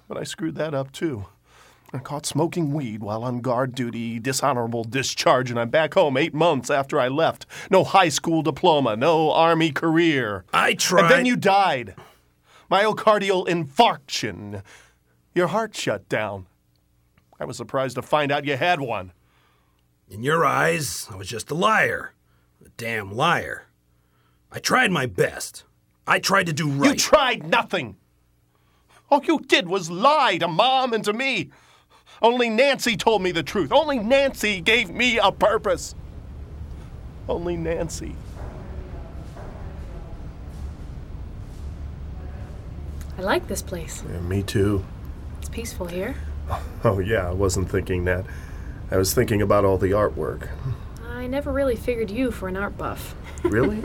But 0.08 0.18
I 0.18 0.24
screwed 0.24 0.56
that 0.56 0.74
up, 0.74 0.92
too. 0.92 1.28
I 1.96 2.00
caught 2.00 2.26
smoking 2.26 2.74
weed 2.74 3.04
while 3.04 3.24
on 3.24 3.42
guard 3.42 3.76
duty, 3.76 4.18
dishonorable 4.18 4.84
discharge, 4.84 5.52
and 5.52 5.60
I'm 5.60 5.70
back 5.70 5.94
home 5.94 6.18
eight 6.18 6.34
months 6.34 6.72
after 6.72 7.00
I 7.00 7.08
left. 7.08 7.46
No 7.70 7.84
high 7.84 8.10
school 8.10 8.42
diploma, 8.42 8.96
no 8.96 9.32
Army 9.32 9.72
career. 9.72 10.44
I 10.52 10.74
tried. 10.74 11.04
And 11.04 11.12
then 11.12 11.26
you 11.28 11.36
died. 11.36 11.94
Myocardial 12.72 13.48
infarction. 13.48 14.64
Your 15.36 15.48
heart 15.48 15.76
shut 15.76 16.10
down. 16.10 16.48
I 17.40 17.46
was 17.46 17.58
surprised 17.58 17.94
to 17.96 18.02
find 18.02 18.32
out 18.32 18.46
you 18.46 18.58
had 18.58 18.82
one. 18.82 19.12
In 20.10 20.24
your 20.24 20.44
eyes, 20.44 21.08
I 21.12 21.16
was 21.16 21.28
just 21.28 21.52
a 21.52 21.56
liar. 21.56 22.14
A 22.66 22.70
damn 22.70 23.12
liar. 23.12 23.68
I 24.52 24.58
tried 24.58 24.90
my 24.90 25.06
best. 25.06 25.64
I 26.08 26.18
tried 26.18 26.48
to 26.48 26.54
do 26.54 26.68
right. 26.68 26.90
You 26.90 26.96
tried 26.96 27.46
nothing. 27.46 27.98
All 29.12 29.24
you 29.24 29.40
did 29.42 29.68
was 29.68 29.92
lie 29.92 30.38
to 30.40 30.48
Mom 30.48 30.92
and 30.94 31.04
to 31.04 31.14
me. 31.14 31.52
Only 32.24 32.50
Nancy 32.50 32.96
told 32.96 33.22
me 33.22 33.34
the 33.34 33.44
truth. 33.44 33.74
Only 33.74 34.00
Nancy 34.00 34.62
gave 34.62 34.90
me 34.90 35.20
a 35.20 35.30
purpose. 35.32 35.94
Only 37.28 37.58
Nancy. 37.58 38.16
I 43.18 43.22
like 43.22 43.48
this 43.48 43.62
place. 43.62 44.02
Yeah, 44.10 44.22
me 44.22 44.42
too. 44.42 44.86
It's 45.40 45.50
peaceful 45.50 45.88
here. 45.88 46.16
Oh, 46.86 47.00
yeah, 47.00 47.30
I 47.30 47.32
wasn't 47.32 47.70
thinking 47.72 48.04
that. 48.04 48.26
I 48.92 48.98
was 48.98 49.14
thinking 49.14 49.42
about 49.42 49.64
all 49.64 49.78
the 49.78 49.92
artwork. 49.92 50.50
I 51.08 51.26
never 51.28 51.54
really 51.54 51.78
figured 51.78 52.12
you 52.12 52.30
for 52.32 52.50
an 52.50 52.58
art 52.58 52.78
buff. 52.78 53.16
Really? 53.44 53.78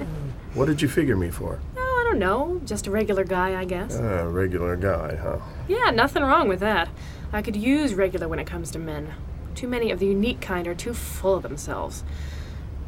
what 0.55 0.67
did 0.67 0.83
you 0.83 0.89
figure 0.89 1.17
me 1.17 1.31
for? 1.31 1.61
Oh, 1.77 2.01
I 2.01 2.11
don't 2.11 2.19
know. 2.19 2.61
Just 2.65 2.89
a 2.89 2.91
regular 2.91 3.23
guy, 3.23 3.61
I 3.61 3.65
guess. 3.65 3.95
A 3.97 4.27
regular 4.29 4.75
guy, 4.77 5.15
huh? 5.17 5.39
Yeah, 5.69 5.91
nothing 5.91 6.25
wrong 6.25 6.49
with 6.49 6.61
that. 6.61 6.89
I 7.33 7.43
could 7.43 7.57
use 7.57 7.95
regular 7.95 8.29
when 8.29 8.39
it 8.39 8.47
comes 8.47 8.71
to 8.73 8.79
men. 8.79 9.15
Too 9.55 9.69
many 9.69 9.91
of 9.91 9.99
the 9.99 10.07
unique 10.07 10.41
kind 10.41 10.67
are 10.67 10.75
too 10.75 10.95
full 10.95 11.35
of 11.35 11.43
themselves. 11.43 12.05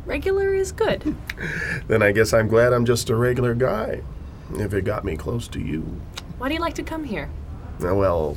Regular 0.07 0.55
is 0.55 0.73
good. 0.73 1.15
Then 1.89 2.03
I 2.03 2.13
guess 2.13 2.33
I'm 2.33 2.49
glad 2.49 2.73
I'm 2.73 2.85
just 2.85 3.11
a 3.11 3.17
regular 3.17 3.55
guy. 3.55 4.03
If 4.55 4.73
it 4.75 4.85
got 4.85 5.05
me 5.05 5.17
close 5.17 5.47
to 5.49 5.61
you. 5.61 6.01
Why 6.39 6.49
do 6.49 6.55
you 6.55 6.61
like 6.61 6.75
to 6.75 6.83
come 6.83 7.05
here? 7.05 7.29
Uh, 7.85 7.95
Well, 7.95 8.37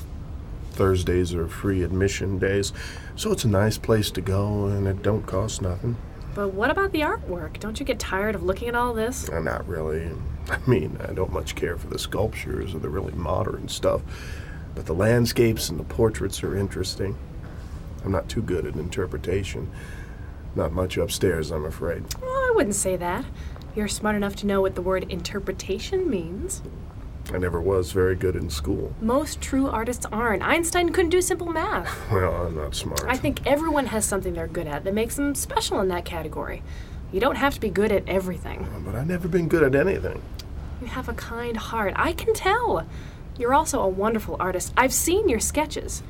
Thursdays 0.71 1.33
are 1.33 1.47
free 1.47 1.83
admission 1.83 2.39
days, 2.39 2.73
so 3.15 3.31
it's 3.31 3.45
a 3.45 3.47
nice 3.47 3.77
place 3.77 4.09
to 4.11 4.21
go 4.21 4.65
and 4.65 4.87
it 4.87 5.03
don't 5.03 5.25
cost 5.25 5.61
nothing. 5.61 5.95
But 6.35 6.53
what 6.53 6.71
about 6.71 6.91
the 6.91 7.01
artwork? 7.01 7.59
Don't 7.59 7.79
you 7.79 7.85
get 7.85 7.99
tired 7.99 8.33
of 8.33 8.41
looking 8.43 8.67
at 8.67 8.75
all 8.75 8.93
this? 8.93 9.29
Uh, 9.29 9.39
not 9.39 9.67
really. 9.67 10.09
I 10.49 10.57
mean, 10.67 10.97
I 11.07 11.13
don't 11.13 11.31
much 11.31 11.53
care 11.55 11.77
for 11.77 11.87
the 11.87 11.99
sculptures 11.99 12.73
or 12.73 12.79
the 12.79 12.89
really 12.89 13.13
modern 13.13 13.67
stuff, 13.67 14.01
but 14.75 14.85
the 14.85 14.93
landscapes 14.93 15.69
and 15.69 15.79
the 15.79 15.83
portraits 15.83 16.43
are 16.43 16.57
interesting. 16.57 17.17
I'm 18.03 18.11
not 18.11 18.27
too 18.29 18.41
good 18.41 18.65
at 18.65 18.75
interpretation. 18.75 19.71
Not 20.55 20.71
much 20.71 20.97
upstairs, 20.97 21.51
I'm 21.51 21.65
afraid. 21.65 22.03
Well, 22.21 22.29
I 22.29 22.51
wouldn't 22.55 22.75
say 22.75 22.95
that. 22.97 23.25
You're 23.75 23.87
smart 23.87 24.15
enough 24.15 24.35
to 24.37 24.47
know 24.47 24.61
what 24.61 24.75
the 24.75 24.81
word 24.81 25.05
interpretation 25.09 26.09
means. 26.09 26.61
I 27.33 27.37
never 27.37 27.59
was 27.61 27.91
very 27.93 28.15
good 28.15 28.35
in 28.35 28.49
school. 28.49 28.93
Most 29.01 29.41
true 29.41 29.67
artists 29.67 30.05
aren't. 30.11 30.43
Einstein 30.43 30.89
couldn't 30.89 31.09
do 31.09 31.21
simple 31.21 31.47
math. 31.47 31.89
Well, 32.11 32.33
I'm 32.47 32.55
not 32.55 32.75
smart. 32.75 33.03
I 33.07 33.17
think 33.17 33.45
everyone 33.47 33.87
has 33.87 34.05
something 34.05 34.33
they're 34.33 34.47
good 34.47 34.67
at 34.67 34.83
that 34.83 34.93
makes 34.93 35.15
them 35.15 35.33
special 35.33 35.79
in 35.79 35.87
that 35.87 36.05
category. 36.05 36.61
You 37.11 37.19
don't 37.19 37.35
have 37.37 37.53
to 37.55 37.61
be 37.61 37.69
good 37.69 37.91
at 37.91 38.07
everything. 38.07 38.67
But 38.85 38.95
I've 38.95 39.07
never 39.07 39.27
been 39.27 39.47
good 39.47 39.63
at 39.63 39.73
anything. 39.75 40.21
You 40.81 40.87
have 40.87 41.07
a 41.07 41.13
kind 41.13 41.55
heart. 41.55 41.93
I 41.95 42.11
can 42.11 42.33
tell. 42.33 42.85
You're 43.37 43.53
also 43.53 43.81
a 43.81 43.87
wonderful 43.87 44.37
artist. 44.39 44.73
I've 44.77 44.93
seen 44.93 45.27
your 45.29 45.39
sketches. 45.39 46.03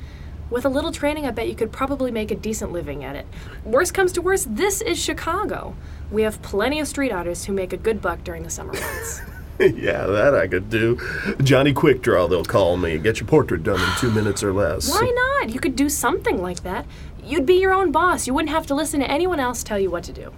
With 0.50 0.64
a 0.66 0.68
little 0.68 0.92
training, 0.92 1.26
I 1.26 1.30
bet 1.30 1.48
you 1.48 1.54
could 1.54 1.72
probably 1.72 2.10
make 2.10 2.30
a 2.30 2.34
decent 2.34 2.70
living 2.70 3.02
at 3.02 3.16
it. 3.16 3.26
Worst 3.64 3.94
comes 3.94 4.12
to 4.12 4.22
worst, 4.22 4.54
this 4.54 4.82
is 4.82 5.02
Chicago. 5.02 5.74
We 6.10 6.22
have 6.22 6.42
plenty 6.42 6.80
of 6.80 6.86
street 6.86 7.12
artists 7.12 7.46
who 7.46 7.52
make 7.54 7.72
a 7.72 7.78
good 7.78 8.02
buck 8.02 8.22
during 8.24 8.42
the 8.42 8.50
summer 8.50 8.72
months. 8.80 9.22
yeah, 9.58 10.06
that 10.06 10.34
I 10.34 10.46
could 10.46 10.68
do. 10.68 10.98
Johnny 11.42 11.72
Quickdraw, 11.72 12.28
they'll 12.28 12.44
call 12.44 12.76
me. 12.76 12.98
Get 12.98 13.20
your 13.20 13.26
portrait 13.26 13.62
done 13.62 13.80
in 13.80 13.88
two 13.98 14.10
minutes 14.10 14.42
or 14.42 14.52
less. 14.52 14.90
Why 14.90 15.10
not? 15.14 15.48
You 15.50 15.60
could 15.60 15.76
do 15.76 15.88
something 15.88 16.42
like 16.42 16.62
that. 16.62 16.84
You'd 17.22 17.46
be 17.46 17.54
your 17.54 17.72
own 17.72 17.90
boss. 17.90 18.26
You 18.26 18.34
wouldn't 18.34 18.50
have 18.50 18.66
to 18.66 18.74
listen 18.74 19.00
to 19.00 19.10
anyone 19.10 19.40
else 19.40 19.62
tell 19.62 19.78
you 19.78 19.90
what 19.90 20.04
to 20.04 20.12
do. 20.12 20.30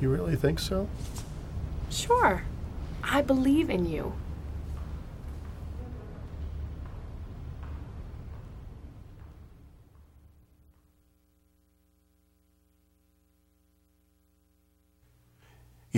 You 0.00 0.08
really 0.08 0.36
think 0.36 0.60
so? 0.60 0.88
Sure. 1.90 2.44
I 3.02 3.22
believe 3.22 3.68
in 3.70 3.86
you. 3.86 4.12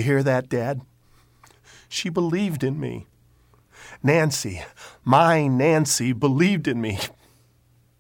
You 0.00 0.04
hear 0.07 0.23
that, 0.23 0.49
Dad? 0.49 0.80
She 1.87 2.09
believed 2.09 2.64
in 2.64 2.80
me. 2.80 3.07
Nancy, 4.02 4.62
my 5.04 5.47
Nancy, 5.47 6.14
believed 6.14 6.66
in 6.66 6.80
me. 6.80 6.99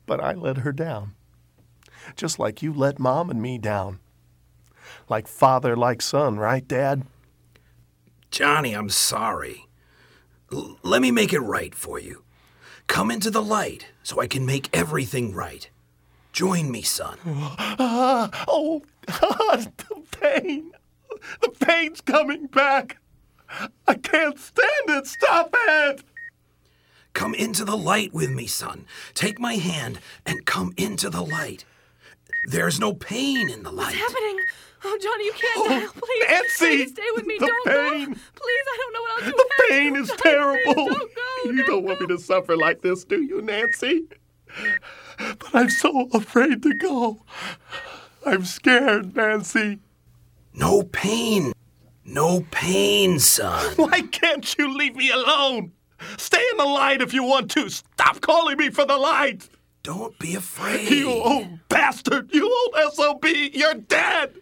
But 0.06 0.18
I 0.18 0.32
let 0.32 0.56
her 0.56 0.72
down. 0.72 1.12
Just 2.16 2.38
like 2.38 2.62
you 2.62 2.72
let 2.72 2.98
Mom 2.98 3.28
and 3.28 3.42
me 3.42 3.58
down. 3.58 3.98
Like 5.10 5.28
father, 5.28 5.76
like 5.76 6.00
son, 6.00 6.38
right, 6.38 6.66
Dad? 6.66 7.02
Johnny, 8.30 8.72
I'm 8.72 8.88
sorry. 8.88 9.68
L- 10.50 10.78
let 10.82 11.02
me 11.02 11.10
make 11.10 11.34
it 11.34 11.40
right 11.40 11.74
for 11.74 11.98
you. 12.00 12.24
Come 12.86 13.10
into 13.10 13.30
the 13.30 13.42
light 13.42 13.88
so 14.02 14.22
I 14.22 14.26
can 14.26 14.46
make 14.46 14.74
everything 14.74 15.34
right. 15.34 15.68
Join 16.32 16.70
me, 16.70 16.80
son. 16.80 17.18
Oh, 18.48 18.80
God, 19.06 19.70
the 19.76 20.02
pain. 20.18 20.72
The 21.40 21.50
pain's 21.50 22.00
coming 22.00 22.46
back. 22.46 22.98
I 23.86 23.94
can't 23.94 24.38
stand 24.38 24.88
it. 24.88 25.06
Stop 25.06 25.54
it. 25.54 26.02
Come 27.12 27.34
into 27.34 27.64
the 27.64 27.76
light 27.76 28.14
with 28.14 28.30
me, 28.30 28.46
son. 28.46 28.86
Take 29.14 29.40
my 29.40 29.54
hand 29.54 29.98
and 30.24 30.46
come 30.46 30.72
into 30.76 31.10
the 31.10 31.22
light. 31.22 31.64
There's 32.48 32.78
no 32.78 32.94
pain 32.94 33.50
in 33.50 33.62
the 33.64 33.70
light. 33.72 33.86
What's 33.86 33.96
happening? 33.96 34.38
Oh, 34.82 34.98
Johnny, 35.02 35.24
you 35.26 35.32
can't 35.32 35.56
Oh, 35.58 35.68
die. 35.68 35.86
Please, 36.00 36.24
Nancy, 36.30 36.76
please 36.84 36.90
stay 36.92 37.02
with 37.14 37.26
me. 37.26 37.36
the 37.38 37.46
don't 37.46 37.66
pain. 37.66 38.08
go. 38.08 38.14
Please, 38.14 38.64
I 38.72 38.78
don't 38.78 38.92
know 38.94 39.00
what 39.02 39.22
I'll 39.22 39.30
do. 39.30 39.36
The 39.36 39.44
without 39.58 39.68
pain 39.68 39.94
you. 39.94 40.02
is 40.02 40.08
Johnny, 40.08 40.20
terrible. 40.22 40.74
Please 40.74 40.94
don't 40.94 41.14
go. 41.44 41.50
You 41.50 41.66
don't 41.66 41.84
want 41.84 42.00
me 42.00 42.06
to 42.06 42.18
suffer 42.18 42.56
like 42.56 42.80
this, 42.80 43.04
do 43.04 43.20
you, 43.22 43.42
Nancy? 43.42 44.04
But 45.18 45.50
I'm 45.54 45.68
so 45.70 46.08
afraid 46.14 46.62
to 46.62 46.72
go. 46.78 47.22
I'm 48.24 48.44
scared, 48.44 49.14
Nancy. 49.16 49.80
No 50.54 50.82
pain. 50.82 51.52
No 52.04 52.44
pain, 52.50 53.18
son. 53.18 53.74
Why 53.76 54.02
can't 54.02 54.56
you 54.58 54.76
leave 54.76 54.96
me 54.96 55.10
alone? 55.10 55.72
Stay 56.16 56.42
in 56.52 56.56
the 56.56 56.64
light 56.64 57.02
if 57.02 57.12
you 57.12 57.22
want 57.22 57.50
to. 57.52 57.68
Stop 57.68 58.20
calling 58.20 58.56
me 58.56 58.70
for 58.70 58.84
the 58.86 58.96
light. 58.96 59.48
Don't 59.82 60.18
be 60.18 60.34
afraid. 60.34 60.90
You 60.90 61.10
old 61.10 61.68
bastard. 61.68 62.30
You 62.34 62.44
old 62.44 62.94
SOB. 62.94 63.24
You're 63.52 63.74
dead. 63.74 64.34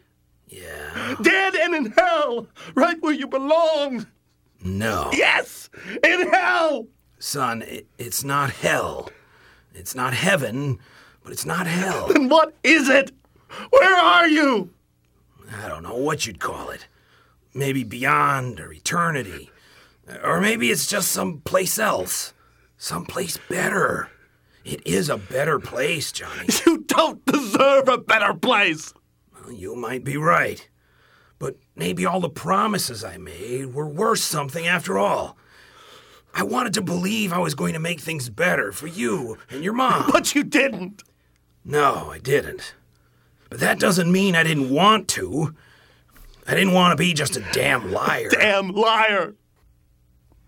Yeah. 0.48 1.16
Dead 1.20 1.54
and 1.54 1.74
in 1.74 1.92
hell. 1.92 2.46
Right 2.74 3.00
where 3.00 3.12
you 3.12 3.26
belong. 3.26 4.06
No. 4.62 5.10
Yes, 5.12 5.70
in 6.02 6.30
hell. 6.30 6.86
Son, 7.18 7.62
it, 7.62 7.86
it's 7.98 8.24
not 8.24 8.50
hell. 8.50 9.10
It's 9.74 9.94
not 9.94 10.14
heaven, 10.14 10.78
but 11.22 11.32
it's 11.32 11.46
not 11.46 11.66
hell. 11.66 12.08
Then 12.08 12.28
what 12.28 12.54
is 12.64 12.88
it? 12.88 13.12
Where 13.70 13.96
are 13.96 14.26
you? 14.28 14.70
I 15.52 15.68
don't 15.68 15.82
know 15.82 15.96
what 15.96 16.26
you'd 16.26 16.40
call 16.40 16.70
it. 16.70 16.88
Maybe 17.54 17.84
beyond 17.84 18.60
or 18.60 18.72
eternity. 18.72 19.50
Or 20.22 20.40
maybe 20.40 20.70
it's 20.70 20.86
just 20.86 21.10
some 21.12 21.40
place 21.40 21.78
else. 21.78 22.32
Someplace 22.76 23.38
better. 23.48 24.10
It 24.64 24.86
is 24.86 25.08
a 25.08 25.16
better 25.16 25.58
place, 25.58 26.12
Johnny. 26.12 26.48
You 26.66 26.84
don't 26.86 27.24
deserve 27.26 27.88
a 27.88 27.98
better 27.98 28.34
place. 28.34 28.92
Well, 29.32 29.52
you 29.52 29.76
might 29.76 30.04
be 30.04 30.16
right. 30.16 30.68
But 31.38 31.56
maybe 31.76 32.04
all 32.04 32.20
the 32.20 32.28
promises 32.28 33.04
I 33.04 33.16
made 33.18 33.72
were 33.74 33.86
worth 33.86 34.18
something 34.18 34.66
after 34.66 34.98
all. 34.98 35.36
I 36.34 36.42
wanted 36.42 36.74
to 36.74 36.82
believe 36.82 37.32
I 37.32 37.38
was 37.38 37.54
going 37.54 37.72
to 37.74 37.78
make 37.78 38.00
things 38.00 38.28
better 38.28 38.72
for 38.72 38.86
you 38.86 39.38
and 39.50 39.62
your 39.64 39.72
mom. 39.72 40.10
But 40.12 40.34
you 40.34 40.44
didn't. 40.44 41.02
No, 41.64 42.10
I 42.10 42.18
didn't. 42.18 42.74
But 43.50 43.60
that 43.60 43.80
doesn't 43.80 44.10
mean 44.10 44.36
I 44.36 44.42
didn't 44.42 44.70
want 44.70 45.08
to. 45.08 45.54
I 46.46 46.54
didn't 46.54 46.72
want 46.74 46.92
to 46.92 46.96
be 46.96 47.12
just 47.14 47.36
a 47.36 47.44
damn 47.52 47.92
liar. 47.92 48.28
Damn 48.30 48.70
liar. 48.70 49.34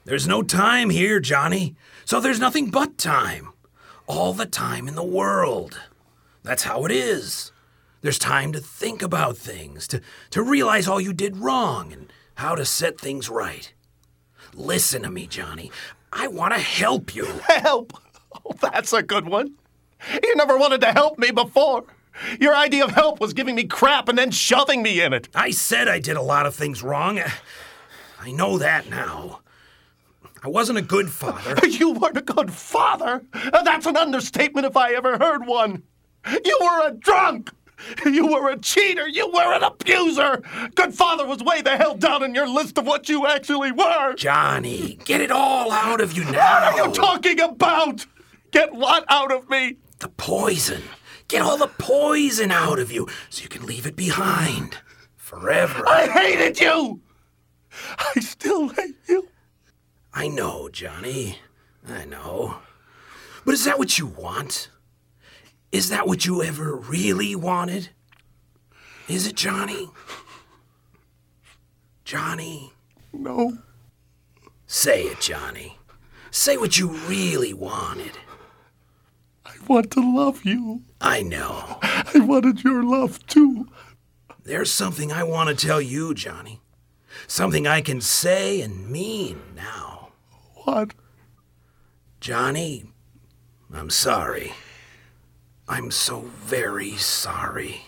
There's 0.04 0.26
no 0.26 0.42
time 0.42 0.90
here, 0.90 1.20
Johnny. 1.20 1.76
So 2.04 2.20
there's 2.20 2.40
nothing 2.40 2.70
but 2.70 2.98
time. 2.98 3.52
All 4.06 4.32
the 4.32 4.46
time 4.46 4.88
in 4.88 4.94
the 4.94 5.04
world. 5.04 5.78
That's 6.42 6.64
how 6.64 6.84
it 6.84 6.90
is. 6.90 7.52
There's 8.00 8.18
time 8.18 8.52
to 8.52 8.60
think 8.60 9.02
about 9.02 9.36
things, 9.36 9.86
to, 9.88 10.00
to 10.30 10.42
realize 10.42 10.88
all 10.88 11.00
you 11.00 11.12
did 11.12 11.36
wrong 11.36 11.92
and 11.92 12.10
how 12.36 12.54
to 12.54 12.64
set 12.64 12.98
things 12.98 13.28
right. 13.28 13.72
Listen 14.54 15.02
to 15.02 15.10
me, 15.10 15.26
Johnny. 15.26 15.70
I 16.12 16.26
want 16.28 16.54
to 16.54 16.60
help 16.60 17.14
you. 17.14 17.26
Help. 17.46 17.92
Oh, 18.44 18.54
that's 18.60 18.92
a 18.92 19.02
good 19.02 19.28
one. 19.28 19.54
You 20.22 20.36
never 20.36 20.56
wanted 20.56 20.80
to 20.82 20.92
help 20.92 21.18
me 21.18 21.32
before. 21.32 21.84
Your 22.40 22.54
idea 22.54 22.84
of 22.84 22.90
help 22.90 23.20
was 23.20 23.32
giving 23.32 23.54
me 23.54 23.64
crap 23.64 24.08
and 24.08 24.18
then 24.18 24.30
shoving 24.30 24.82
me 24.82 25.00
in 25.00 25.12
it. 25.12 25.28
I 25.34 25.50
said 25.50 25.88
I 25.88 25.98
did 25.98 26.16
a 26.16 26.22
lot 26.22 26.46
of 26.46 26.54
things 26.54 26.82
wrong. 26.82 27.20
I 28.20 28.32
know 28.32 28.58
that 28.58 28.88
now. 28.90 29.40
I 30.42 30.48
wasn't 30.48 30.78
a 30.78 30.82
good 30.82 31.10
father. 31.10 31.56
You 31.68 31.92
weren't 31.92 32.16
a 32.16 32.22
good 32.22 32.52
father. 32.52 33.24
That's 33.32 33.86
an 33.86 33.96
understatement 33.96 34.66
if 34.66 34.76
I 34.76 34.92
ever 34.92 35.18
heard 35.18 35.46
one. 35.46 35.82
You 36.44 36.58
were 36.60 36.88
a 36.88 36.92
drunk. 36.92 37.50
You 38.04 38.26
were 38.26 38.50
a 38.50 38.58
cheater. 38.58 39.08
You 39.08 39.28
were 39.28 39.54
an 39.54 39.62
abuser. 39.62 40.42
Good 40.74 40.94
father 40.94 41.26
was 41.26 41.42
way 41.42 41.62
the 41.62 41.76
hell 41.76 41.96
down 41.96 42.22
in 42.22 42.34
your 42.34 42.46
list 42.46 42.76
of 42.76 42.86
what 42.86 43.08
you 43.08 43.26
actually 43.26 43.72
were. 43.72 44.14
Johnny, 44.14 44.98
get 45.04 45.22
it 45.22 45.30
all 45.30 45.70
out 45.72 46.00
of 46.02 46.12
you 46.12 46.24
now. 46.24 46.30
What 46.32 46.62
are 46.62 46.86
you 46.86 46.92
talking 46.92 47.40
about? 47.40 48.04
Get 48.50 48.74
what 48.74 49.04
out 49.08 49.32
of 49.32 49.48
me? 49.48 49.76
The 50.00 50.08
poison. 50.08 50.82
Get 51.30 51.42
all 51.42 51.56
the 51.56 51.68
poison 51.68 52.50
out 52.50 52.80
of 52.80 52.90
you 52.90 53.06
so 53.28 53.42
you 53.42 53.48
can 53.48 53.64
leave 53.64 53.86
it 53.86 53.94
behind. 53.94 54.78
Forever. 55.16 55.86
I 55.86 56.08
hated 56.08 56.58
you. 56.58 57.00
I 57.98 58.18
still 58.20 58.70
hate 58.70 58.96
you. 59.08 59.28
I 60.12 60.26
know, 60.26 60.68
Johnny. 60.68 61.38
I 61.88 62.04
know. 62.04 62.56
But 63.44 63.54
is 63.54 63.64
that 63.64 63.78
what 63.78 63.96
you 63.96 64.06
want? 64.06 64.70
Is 65.70 65.88
that 65.90 66.08
what 66.08 66.26
you 66.26 66.42
ever 66.42 66.74
really 66.74 67.36
wanted? 67.36 67.90
Is 69.06 69.28
it, 69.28 69.36
Johnny? 69.36 69.88
Johnny? 72.04 72.72
No. 73.12 73.58
Say 74.66 75.04
it, 75.04 75.20
Johnny. 75.20 75.78
Say 76.32 76.56
what 76.56 76.76
you 76.76 76.88
really 76.88 77.54
wanted. 77.54 78.18
I 79.60 79.72
want 79.72 79.90
to 79.92 80.16
love 80.16 80.44
you. 80.44 80.82
I 81.00 81.22
know. 81.22 81.78
I 81.82 82.18
wanted 82.20 82.64
your 82.64 82.82
love 82.82 83.24
too. 83.26 83.68
There's 84.44 84.70
something 84.70 85.12
I 85.12 85.22
want 85.22 85.48
to 85.50 85.66
tell 85.66 85.80
you, 85.80 86.14
Johnny. 86.14 86.60
Something 87.26 87.66
I 87.66 87.80
can 87.80 88.00
say 88.00 88.60
and 88.60 88.88
mean 88.90 89.40
now. 89.54 90.08
What? 90.64 90.94
Johnny, 92.20 92.84
I'm 93.72 93.90
sorry. 93.90 94.52
I'm 95.68 95.90
so 95.90 96.30
very 96.38 96.96
sorry. 96.96 97.82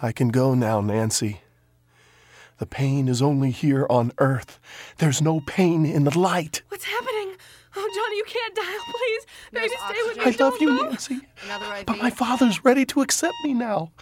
I 0.00 0.12
can 0.12 0.28
go 0.28 0.54
now, 0.54 0.80
Nancy. 0.80 1.40
The 2.60 2.66
pain 2.66 3.08
is 3.08 3.22
only 3.22 3.50
here 3.50 3.86
on 3.88 4.12
Earth. 4.18 4.60
There's 4.98 5.22
no 5.22 5.40
pain 5.40 5.86
in 5.86 6.04
the 6.04 6.16
light. 6.16 6.60
What's 6.68 6.84
happening? 6.84 7.32
Oh, 7.74 7.90
Johnny, 7.94 8.16
you 8.18 8.24
can't 8.26 8.54
die. 8.54 8.62
Oh, 8.64 8.92
please. 8.92 9.26
Baby, 9.50 9.74
stay 9.88 10.02
with 10.06 10.16
me. 10.18 10.22
I 10.24 10.26
love 10.26 10.36
Don't 10.36 10.60
you, 10.60 10.76
go. 10.76 10.88
Nancy. 10.90 11.20
Another 11.46 11.74
IV. 11.76 11.86
But 11.86 11.98
my 12.02 12.10
father's 12.10 12.62
ready 12.62 12.84
to 12.84 13.00
accept 13.00 13.32
me 13.44 13.54
now. 13.54 13.92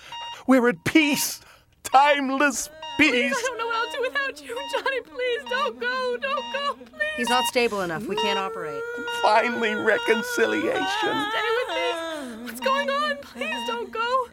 We're 0.49 0.69
at 0.69 0.83
peace. 0.83 1.41
Timeless 1.85 2.69
Please, 2.97 3.13
peace. 3.13 3.33
I 3.37 3.43
don't 3.47 3.59
know 3.59 3.67
what 3.67 3.77
I'll 3.77 3.93
do 3.93 4.01
without 4.01 4.43
you. 4.43 4.59
Johnny, 4.73 5.01
please, 5.03 5.41
don't 5.49 5.79
go. 5.79 6.17
Don't 6.17 6.53
go, 6.53 6.75
please. 6.85 7.17
He's 7.17 7.29
not 7.29 7.45
stable 7.45 7.83
enough. 7.83 8.07
We 8.09 8.17
can't 8.17 8.41
operate. 8.41 8.83
Finally, 9.23 9.75
reconciliation. 9.75 10.81
Stay 10.83 11.49
with 11.59 11.69
me. 11.77 12.45
What's 12.45 12.61
going 12.61 12.91
on? 12.91 13.19
Please 13.19 13.67
don't 13.69 13.93
go. 13.93 14.27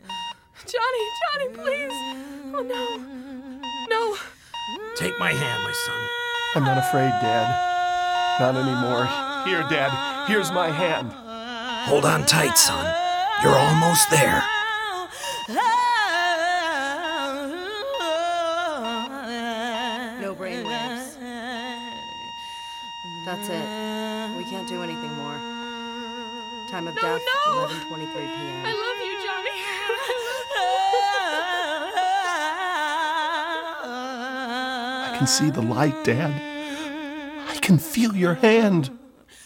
Johnny, 0.65 1.03
Johnny, 1.21 1.49
please. 1.63 1.91
Oh, 2.55 2.63
no. 2.67 3.24
No. 3.95 4.17
Take 4.95 5.17
my 5.19 5.31
hand, 5.31 5.63
my 5.63 5.73
son. 5.85 6.01
I'm 6.55 6.63
not 6.63 6.77
afraid, 6.77 7.11
Dad. 7.21 7.47
Not 8.39 8.55
anymore. 8.55 9.05
Here, 9.47 9.63
Dad. 9.69 9.91
Here's 10.27 10.51
my 10.51 10.69
hand. 10.69 11.11
Hold 11.89 12.05
on 12.05 12.25
tight, 12.25 12.57
son. 12.57 12.83
You're 13.43 13.55
almost 13.55 14.09
there. 14.09 14.43
No 20.21 20.33
brain 20.35 20.65
waves. 20.65 21.17
That's 23.25 23.47
it. 23.49 24.37
We 24.37 24.43
can't 24.51 24.67
do 24.67 24.81
anything 24.83 25.13
more. 25.13 25.37
Time 26.69 26.87
of 26.87 26.95
No, 26.95 27.01
death, 27.01 27.21
no. 27.45 27.67
11:23 27.67 28.13
p.m. 28.13 28.65
can 35.25 35.31
see 35.31 35.49
the 35.49 35.59
light, 35.59 36.03
Dad. 36.03 36.39
I 37.49 37.57
can 37.57 37.79
feel 37.79 38.15
your 38.15 38.35
hand. 38.35 38.91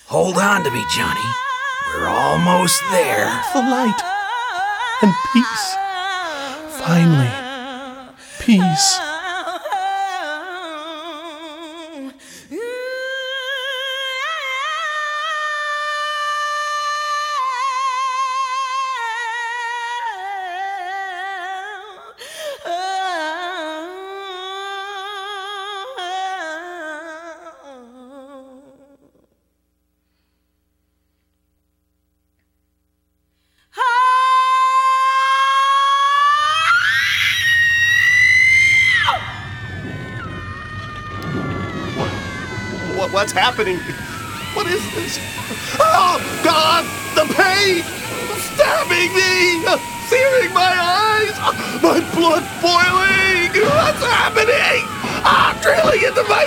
Hold 0.07 0.37
on 0.37 0.65
to 0.65 0.71
me, 0.71 0.83
Johnny. 0.93 1.21
We're 1.87 2.05
almost 2.05 2.81
there. 2.91 3.29
The 3.53 3.61
light. 3.61 4.01
And 5.01 5.13
peace. 5.31 5.75
Finally. 6.83 7.31
Peace. 8.41 9.08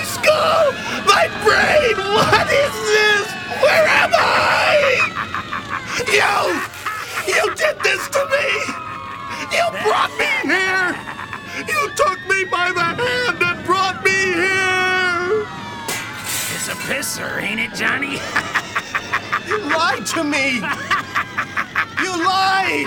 My 0.03 0.09
skull! 0.09 0.73
My 1.07 1.29
brain! 1.45 1.95
What 2.13 2.49
is 2.51 2.75
this? 2.91 3.27
Where 3.63 3.87
am 3.87 4.11
I? 4.13 4.99
You! 6.11 6.39
You 7.33 7.55
did 7.55 7.79
this 7.85 8.09
to 8.09 8.27
me! 8.35 8.49
You 9.57 9.65
brought 9.85 10.11
me 10.19 10.33
here! 10.51 10.97
You 11.69 11.91
took 11.95 12.19
me 12.29 12.45
by 12.45 12.73
the 12.73 12.83
hand 12.83 13.43
and 13.43 13.65
brought 13.65 14.03
me 14.05 14.11
here! 14.11 15.47
It's 16.55 16.69
a 16.69 16.75
pisser, 16.89 17.41
ain't 17.41 17.61
it, 17.61 17.75
Johnny? 17.75 18.19
You 19.49 19.59
lied 19.59 20.07
to 20.07 20.25
me! 20.25 20.63
You 22.01 22.25
lied! 22.25 22.87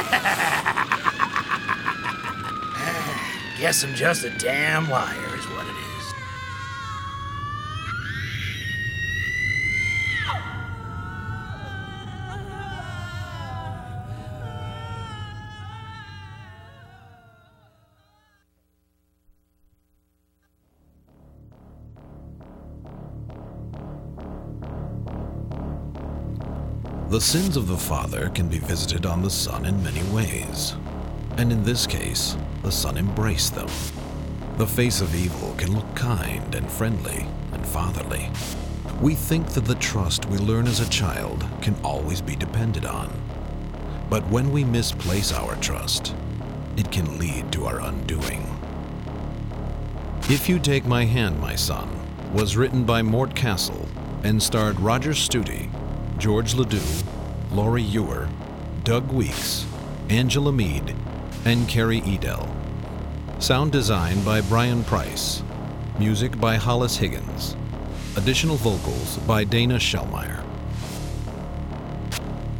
Guess 3.60 3.84
I'm 3.84 3.94
just 3.94 4.24
a 4.24 4.30
damn 4.30 4.88
liar, 4.88 5.36
is 5.36 5.44
what 5.48 5.66
it 5.66 5.70
is. 5.70 6.14
The 27.10 27.20
sins 27.20 27.58
of 27.58 27.68
the 27.68 27.76
father 27.76 28.30
can 28.30 28.48
be 28.48 28.58
visited 28.58 29.04
on 29.04 29.20
the 29.20 29.28
son 29.28 29.66
in 29.66 29.82
many 29.82 30.02
ways, 30.04 30.76
and 31.36 31.52
in 31.52 31.62
this 31.62 31.86
case, 31.86 32.38
the 32.62 32.72
son 32.72 32.96
embraced 32.96 33.54
them. 33.54 33.68
The 34.56 34.66
face 34.66 35.00
of 35.00 35.14
evil 35.14 35.54
can 35.56 35.74
look 35.74 35.94
kind 35.94 36.54
and 36.54 36.70
friendly 36.70 37.26
and 37.52 37.66
fatherly. 37.66 38.30
We 39.00 39.14
think 39.14 39.48
that 39.50 39.64
the 39.64 39.76
trust 39.76 40.26
we 40.26 40.36
learn 40.36 40.66
as 40.66 40.80
a 40.80 40.90
child 40.90 41.46
can 41.62 41.74
always 41.82 42.20
be 42.20 42.36
depended 42.36 42.84
on. 42.84 43.10
But 44.10 44.28
when 44.28 44.52
we 44.52 44.64
misplace 44.64 45.32
our 45.32 45.56
trust, 45.56 46.14
it 46.76 46.90
can 46.92 47.18
lead 47.18 47.50
to 47.52 47.66
our 47.66 47.80
undoing. 47.80 48.46
If 50.28 50.48
You 50.48 50.58
Take 50.58 50.84
My 50.84 51.06
Hand, 51.06 51.40
My 51.40 51.54
Son 51.54 51.88
was 52.32 52.56
written 52.56 52.84
by 52.84 53.02
Mort 53.02 53.34
Castle 53.34 53.88
and 54.22 54.42
starred 54.42 54.78
Roger 54.78 55.12
Studi, 55.12 55.70
George 56.18 56.54
Ledoux, 56.54 57.04
Laurie 57.50 57.82
Ewer, 57.82 58.28
Doug 58.84 59.10
Weeks, 59.10 59.66
Angela 60.08 60.52
Mead, 60.52 60.94
and 61.44 61.68
Carrie 61.68 62.02
Edel. 62.06 62.48
Sound 63.38 63.72
design 63.72 64.22
by 64.22 64.40
Brian 64.42 64.84
Price. 64.84 65.42
Music 65.98 66.38
by 66.38 66.56
Hollis 66.56 66.96
Higgins. 66.96 67.56
Additional 68.16 68.56
vocals 68.56 69.16
by 69.18 69.44
Dana 69.44 69.76
Schellmeyer. 69.76 70.44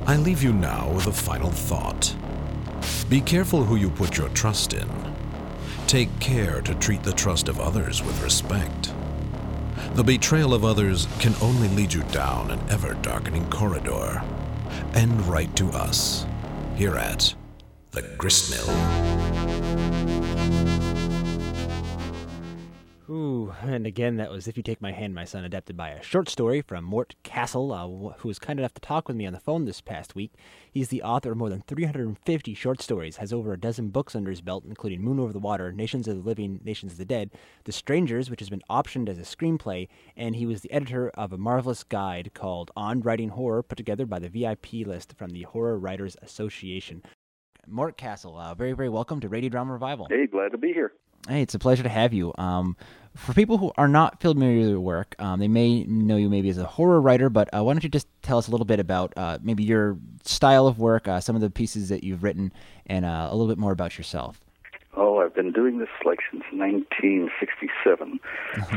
I 0.06 0.16
leave 0.16 0.42
you 0.42 0.52
now 0.52 0.90
with 0.92 1.06
a 1.06 1.12
final 1.12 1.50
thought. 1.50 2.14
Be 3.08 3.20
careful 3.20 3.64
who 3.64 3.76
you 3.76 3.90
put 3.90 4.16
your 4.16 4.28
trust 4.30 4.72
in. 4.72 4.88
Take 5.86 6.18
care 6.20 6.62
to 6.62 6.74
treat 6.76 7.02
the 7.02 7.12
trust 7.12 7.48
of 7.48 7.60
others 7.60 8.02
with 8.02 8.22
respect. 8.22 8.92
The 9.94 10.04
betrayal 10.04 10.54
of 10.54 10.64
others 10.64 11.06
can 11.18 11.34
only 11.42 11.68
lead 11.68 11.92
you 11.92 12.02
down 12.04 12.50
an 12.50 12.60
ever 12.70 12.94
darkening 12.94 13.48
corridor 13.50 14.22
and 14.94 15.20
right 15.26 15.54
to 15.56 15.68
us 15.70 16.26
here 16.76 16.96
at 16.96 17.34
the 17.92 18.02
Gristmill. 18.02 18.68
Ooh, 23.10 23.52
and 23.62 23.86
again, 23.88 24.18
that 24.18 24.30
was 24.30 24.46
If 24.46 24.56
You 24.56 24.62
Take 24.62 24.80
My 24.80 24.92
Hand, 24.92 25.16
My 25.16 25.24
Son, 25.24 25.44
adapted 25.44 25.76
by 25.76 25.88
a 25.88 26.00
short 26.00 26.28
story 26.28 26.62
from 26.62 26.84
Mort 26.84 27.16
Castle, 27.24 27.72
uh, 27.72 28.14
who 28.18 28.28
was 28.28 28.38
kind 28.38 28.60
enough 28.60 28.74
to 28.74 28.80
talk 28.80 29.08
with 29.08 29.16
me 29.16 29.26
on 29.26 29.32
the 29.32 29.40
phone 29.40 29.64
this 29.64 29.80
past 29.80 30.14
week. 30.14 30.32
He's 30.70 30.88
the 30.88 31.02
author 31.02 31.32
of 31.32 31.38
more 31.38 31.50
than 31.50 31.62
350 31.62 32.54
short 32.54 32.80
stories, 32.80 33.16
has 33.16 33.32
over 33.32 33.52
a 33.52 33.58
dozen 33.58 33.88
books 33.88 34.14
under 34.14 34.30
his 34.30 34.40
belt, 34.40 34.62
including 34.68 35.02
Moon 35.02 35.18
Over 35.18 35.32
the 35.32 35.40
Water, 35.40 35.72
Nations 35.72 36.06
of 36.06 36.14
the 36.14 36.22
Living, 36.22 36.60
Nations 36.62 36.92
of 36.92 36.98
the 36.98 37.04
Dead, 37.04 37.32
The 37.64 37.72
Strangers, 37.72 38.30
which 38.30 38.38
has 38.38 38.50
been 38.50 38.62
optioned 38.70 39.08
as 39.08 39.18
a 39.18 39.22
screenplay, 39.22 39.88
and 40.16 40.36
he 40.36 40.46
was 40.46 40.60
the 40.60 40.70
editor 40.70 41.10
of 41.10 41.32
a 41.32 41.38
marvelous 41.38 41.82
guide 41.82 42.30
called 42.32 42.70
On 42.76 43.00
Writing 43.00 43.30
Horror, 43.30 43.64
put 43.64 43.76
together 43.76 44.06
by 44.06 44.20
the 44.20 44.28
VIP 44.28 44.86
list 44.86 45.14
from 45.18 45.30
the 45.30 45.42
Horror 45.42 45.80
Writers 45.80 46.16
Association. 46.22 47.02
Mort 47.66 47.96
Castle, 47.96 48.36
uh, 48.38 48.54
very, 48.54 48.72
very 48.72 48.88
welcome 48.88 49.20
to 49.20 49.28
Radio 49.28 49.50
Drama 49.50 49.72
Revival. 49.72 50.06
Hey, 50.08 50.26
glad 50.26 50.52
to 50.52 50.58
be 50.58 50.72
here. 50.72 50.92
Hey, 51.28 51.42
it's 51.42 51.54
a 51.54 51.58
pleasure 51.58 51.82
to 51.82 51.88
have 51.88 52.12
you. 52.12 52.32
Um, 52.38 52.76
for 53.14 53.34
people 53.34 53.58
who 53.58 53.72
are 53.76 53.88
not 53.88 54.20
familiar 54.20 54.60
with 54.60 54.68
your 54.70 54.80
work, 54.80 55.14
um, 55.18 55.38
they 55.38 55.48
may 55.48 55.84
know 55.84 56.16
you 56.16 56.30
maybe 56.30 56.48
as 56.48 56.58
a 56.58 56.64
horror 56.64 57.00
writer, 57.00 57.28
but 57.28 57.48
uh, 57.54 57.62
why 57.62 57.74
don't 57.74 57.82
you 57.82 57.90
just 57.90 58.08
tell 58.22 58.38
us 58.38 58.48
a 58.48 58.50
little 58.50 58.64
bit 58.64 58.80
about 58.80 59.12
uh, 59.16 59.38
maybe 59.42 59.62
your 59.62 59.98
style 60.24 60.66
of 60.66 60.78
work, 60.78 61.08
uh, 61.08 61.20
some 61.20 61.36
of 61.36 61.42
the 61.42 61.50
pieces 61.50 61.90
that 61.90 62.04
you've 62.04 62.22
written, 62.22 62.52
and 62.86 63.04
uh, 63.04 63.28
a 63.30 63.34
little 63.34 63.48
bit 63.48 63.58
more 63.58 63.72
about 63.72 63.98
yourself. 63.98 64.40
Oh, 64.96 65.18
I've 65.18 65.34
been 65.34 65.52
doing 65.52 65.78
this 65.78 65.88
like 66.04 66.20
since 66.30 66.42
1967, 66.52 68.20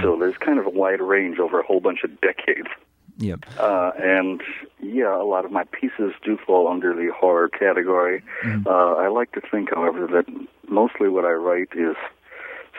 so 0.02 0.18
there's 0.20 0.38
kind 0.38 0.60
of 0.60 0.66
a 0.66 0.70
wide 0.70 1.02
range 1.02 1.40
over 1.40 1.60
a 1.60 1.64
whole 1.64 1.80
bunch 1.80 2.04
of 2.04 2.20
decades. 2.22 2.68
Yep. 3.18 3.46
Uh, 3.60 3.92
and 4.00 4.42
yeah, 4.82 5.16
a 5.16 5.24
lot 5.24 5.46
of 5.46 5.52
my 5.52 5.64
pieces 5.66 6.14
do 6.24 6.38
fall 6.38 6.68
under 6.68 6.94
the 6.94 7.12
horror 7.16 7.50
category. 7.50 8.24
Uh, 8.66 8.94
I 8.94 9.08
like 9.08 9.32
to 9.34 9.42
think, 9.42 9.70
however, 9.74 10.08
that 10.08 10.26
mostly 10.68 11.10
what 11.10 11.26
I 11.26 11.32
write 11.34 11.70
is 11.76 11.96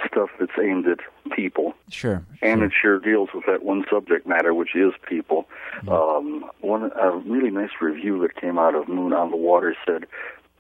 stuff 0.07 0.31
that's 0.39 0.53
aimed 0.61 0.87
at 0.89 0.99
people. 1.35 1.75
Sure. 1.89 2.25
and 2.43 2.63
it 2.63 2.73
sure 2.79 2.99
deals 2.99 3.31
with 3.35 3.45
that 3.47 3.63
one 3.63 3.85
subject 3.91 4.27
matter, 4.27 4.53
which 4.53 4.75
is 4.75 4.93
people. 5.09 5.49
Um, 5.89 6.51
one 6.61 6.91
a 7.01 7.11
really 7.11 7.51
nice 7.51 7.71
review 7.81 8.21
that 8.21 8.35
came 8.41 8.59
out 8.59 8.75
of 8.75 8.89
Moon 8.89 9.13
on 9.13 9.31
the 9.31 9.37
Water 9.37 9.77
said 9.87 10.07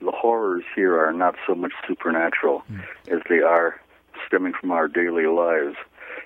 the 0.00 0.12
horrors 0.12 0.64
here 0.74 0.98
are 0.98 1.12
not 1.12 1.34
so 1.46 1.54
much 1.54 1.72
supernatural 1.86 2.62
as 3.08 3.20
they 3.28 3.40
are 3.40 3.80
stemming 4.26 4.52
from 4.58 4.70
our 4.70 4.88
daily 4.88 5.26
lives, 5.26 5.76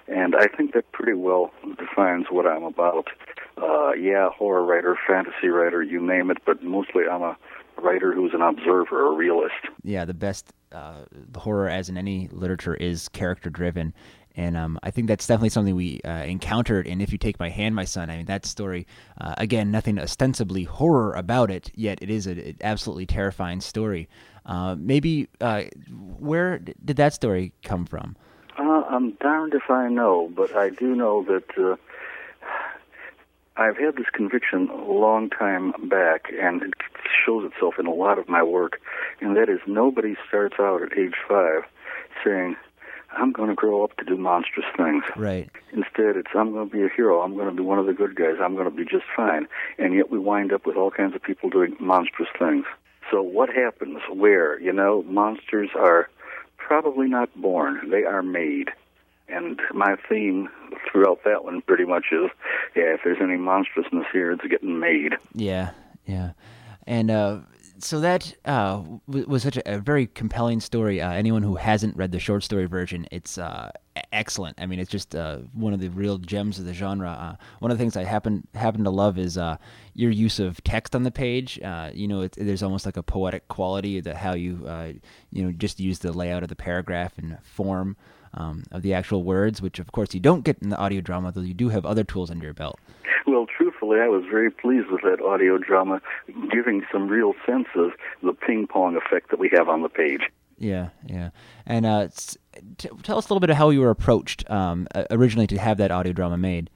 and 0.08 0.34
I 0.34 0.46
think 0.46 0.74
that 0.74 0.90
pretty 0.92 1.14
well 1.14 1.50
defines 1.78 2.26
what 2.30 2.46
I'm 2.46 2.64
about. 2.64 3.08
Uh, 3.56 3.92
yeah, 3.92 4.30
horror 4.30 4.64
writer, 4.64 4.96
fantasy 5.06 5.48
writer, 5.48 5.82
you 5.82 6.00
name 6.00 6.30
it, 6.30 6.38
but 6.46 6.62
mostly 6.62 7.04
I'm 7.10 7.22
a 7.22 7.36
writer 7.80 8.12
who's 8.12 8.32
an 8.34 8.42
observer, 8.42 9.12
a 9.12 9.16
realist. 9.16 9.54
Yeah, 9.82 10.04
the 10.04 10.14
best 10.14 10.52
uh, 10.72 11.04
horror, 11.36 11.68
as 11.68 11.88
in 11.88 11.96
any 11.96 12.28
literature, 12.32 12.74
is 12.74 13.08
character 13.08 13.50
driven. 13.50 13.94
And 14.36 14.56
um, 14.56 14.78
I 14.84 14.92
think 14.92 15.08
that's 15.08 15.26
definitely 15.26 15.48
something 15.48 15.74
we 15.74 16.00
uh, 16.02 16.22
encountered 16.22 16.86
And 16.86 17.02
If 17.02 17.10
You 17.10 17.18
Take 17.18 17.40
My 17.40 17.48
Hand, 17.48 17.74
My 17.74 17.84
Son. 17.84 18.08
I 18.08 18.18
mean, 18.18 18.26
that 18.26 18.46
story, 18.46 18.86
uh, 19.20 19.34
again, 19.36 19.72
nothing 19.72 19.98
ostensibly 19.98 20.62
horror 20.62 21.12
about 21.14 21.50
it, 21.50 21.72
yet 21.74 21.98
it 22.00 22.08
is 22.08 22.28
an 22.28 22.56
absolutely 22.60 23.06
terrifying 23.06 23.60
story. 23.60 24.08
Uh, 24.46 24.76
maybe, 24.78 25.28
uh, 25.40 25.64
where 25.90 26.58
did 26.58 26.96
that 26.96 27.14
story 27.14 27.52
come 27.64 27.84
from? 27.84 28.16
I'm 28.88 29.12
darned 29.12 29.54
if 29.54 29.70
I 29.70 29.88
know, 29.88 30.30
but 30.34 30.56
I 30.56 30.70
do 30.70 30.94
know 30.94 31.24
that 31.24 31.58
uh, 31.58 31.76
I've 33.56 33.76
had 33.76 33.96
this 33.96 34.06
conviction 34.12 34.68
a 34.70 34.92
long 34.92 35.30
time 35.30 35.72
back, 35.88 36.32
and 36.40 36.62
it 36.62 36.74
shows 37.24 37.50
itself 37.52 37.74
in 37.78 37.86
a 37.86 37.92
lot 37.92 38.18
of 38.18 38.28
my 38.28 38.42
work, 38.42 38.80
and 39.20 39.36
that 39.36 39.48
is 39.48 39.60
nobody 39.66 40.16
starts 40.26 40.56
out 40.58 40.82
at 40.82 40.96
age 40.96 41.16
five 41.28 41.64
saying, 42.24 42.56
I'm 43.12 43.32
going 43.32 43.48
to 43.48 43.54
grow 43.54 43.84
up 43.84 43.96
to 43.96 44.04
do 44.04 44.16
monstrous 44.16 44.66
things. 44.76 45.02
Right. 45.16 45.50
Instead, 45.72 46.16
it's 46.16 46.30
I'm 46.34 46.52
going 46.52 46.68
to 46.68 46.74
be 46.74 46.82
a 46.82 46.88
hero. 46.88 47.20
I'm 47.20 47.34
going 47.34 47.48
to 47.48 47.54
be 47.54 47.62
one 47.62 47.78
of 47.78 47.86
the 47.86 47.94
good 47.94 48.14
guys. 48.14 48.36
I'm 48.40 48.54
going 48.54 48.70
to 48.70 48.74
be 48.74 48.84
just 48.84 49.04
fine. 49.16 49.48
And 49.78 49.94
yet 49.94 50.10
we 50.10 50.18
wind 50.18 50.52
up 50.52 50.66
with 50.66 50.76
all 50.76 50.90
kinds 50.90 51.14
of 51.14 51.22
people 51.22 51.48
doing 51.50 51.76
monstrous 51.80 52.28
things. 52.38 52.64
So 53.10 53.22
what 53.22 53.48
happens 53.48 54.00
where? 54.12 54.60
You 54.60 54.72
know, 54.72 55.02
monsters 55.04 55.70
are 55.74 56.10
probably 56.68 57.08
not 57.08 57.34
born. 57.40 57.90
They 57.90 58.04
are 58.04 58.22
made. 58.22 58.68
And 59.28 59.60
my 59.74 59.96
theme 60.08 60.48
throughout 60.90 61.20
that 61.24 61.44
one 61.44 61.62
pretty 61.62 61.84
much 61.84 62.06
is, 62.12 62.30
yeah, 62.76 62.94
if 62.94 63.00
there's 63.04 63.18
any 63.20 63.36
monstrousness 63.36 64.06
here, 64.12 64.32
it's 64.32 64.46
getting 64.46 64.78
made. 64.78 65.14
Yeah, 65.34 65.70
yeah. 66.06 66.32
And 66.86 67.10
uh, 67.10 67.40
so 67.78 68.00
that 68.00 68.34
uh, 68.44 68.82
was 69.06 69.42
such 69.42 69.56
a, 69.56 69.74
a 69.74 69.78
very 69.78 70.06
compelling 70.06 70.60
story. 70.60 71.00
Uh, 71.00 71.12
anyone 71.12 71.42
who 71.42 71.56
hasn't 71.56 71.96
read 71.96 72.12
the 72.12 72.18
short 72.18 72.42
story 72.42 72.66
version, 72.66 73.06
it's 73.10 73.38
uh, 73.38 73.70
excellent. 74.12 74.60
I 74.60 74.66
mean, 74.66 74.78
it's 74.78 74.90
just 74.90 75.14
uh, 75.14 75.38
one 75.52 75.72
of 75.72 75.80
the 75.80 75.88
real 75.88 76.18
gems 76.18 76.58
of 76.58 76.64
the 76.64 76.74
genre. 76.74 77.10
Uh, 77.10 77.44
one 77.60 77.70
of 77.70 77.78
the 77.78 77.82
things 77.82 77.96
I 77.96 78.04
happen 78.04 78.46
happen 78.54 78.84
to 78.84 78.90
love 78.90 79.18
is 79.18 79.38
uh, 79.38 79.56
your 79.94 80.10
use 80.10 80.38
of 80.38 80.62
text 80.64 80.94
on 80.94 81.02
the 81.02 81.10
page. 81.10 81.60
Uh, 81.60 81.90
you 81.92 82.08
know, 82.08 82.22
it, 82.22 82.34
there's 82.36 82.62
almost 82.62 82.86
like 82.86 82.96
a 82.96 83.02
poetic 83.02 83.48
quality 83.48 84.00
that 84.00 84.16
how 84.16 84.34
you 84.34 84.66
uh, 84.66 84.92
you 85.30 85.44
know 85.44 85.52
just 85.52 85.80
use 85.80 86.00
the 86.00 86.12
layout 86.12 86.42
of 86.42 86.48
the 86.48 86.56
paragraph 86.56 87.18
and 87.18 87.38
form. 87.42 87.96
Um, 88.34 88.64
of 88.72 88.82
the 88.82 88.92
actual 88.92 89.24
words, 89.24 89.62
which 89.62 89.78
of 89.78 89.90
course 89.90 90.12
you 90.12 90.20
don't 90.20 90.44
get 90.44 90.58
in 90.60 90.68
the 90.68 90.76
audio 90.76 91.00
drama, 91.00 91.32
though 91.32 91.40
you 91.40 91.54
do 91.54 91.70
have 91.70 91.86
other 91.86 92.04
tools 92.04 92.30
under 92.30 92.44
your 92.44 92.52
belt. 92.52 92.78
Well, 93.26 93.46
truthfully, 93.46 94.00
I 94.00 94.08
was 94.08 94.22
very 94.30 94.50
pleased 94.50 94.88
with 94.90 95.00
that 95.00 95.22
audio 95.22 95.56
drama, 95.56 96.02
giving 96.52 96.84
some 96.92 97.08
real 97.08 97.32
sense 97.46 97.68
of 97.74 97.92
the 98.22 98.34
ping 98.34 98.66
pong 98.66 98.96
effect 98.96 99.30
that 99.30 99.38
we 99.38 99.48
have 99.54 99.70
on 99.70 99.80
the 99.80 99.88
page. 99.88 100.28
Yeah, 100.58 100.88
yeah. 101.06 101.30
And 101.66 101.86
uh, 101.86 102.08
t- 102.78 102.88
tell 103.02 103.18
us 103.18 103.26
a 103.26 103.28
little 103.28 103.40
bit 103.40 103.50
of 103.50 103.56
how 103.56 103.70
you 103.70 103.80
were 103.80 103.90
approached 103.90 104.48
um, 104.50 104.88
originally 105.10 105.46
to 105.48 105.58
have 105.58 105.78
that 105.78 105.90
audio 105.90 106.12
drama 106.12 106.36
made. 106.36 106.68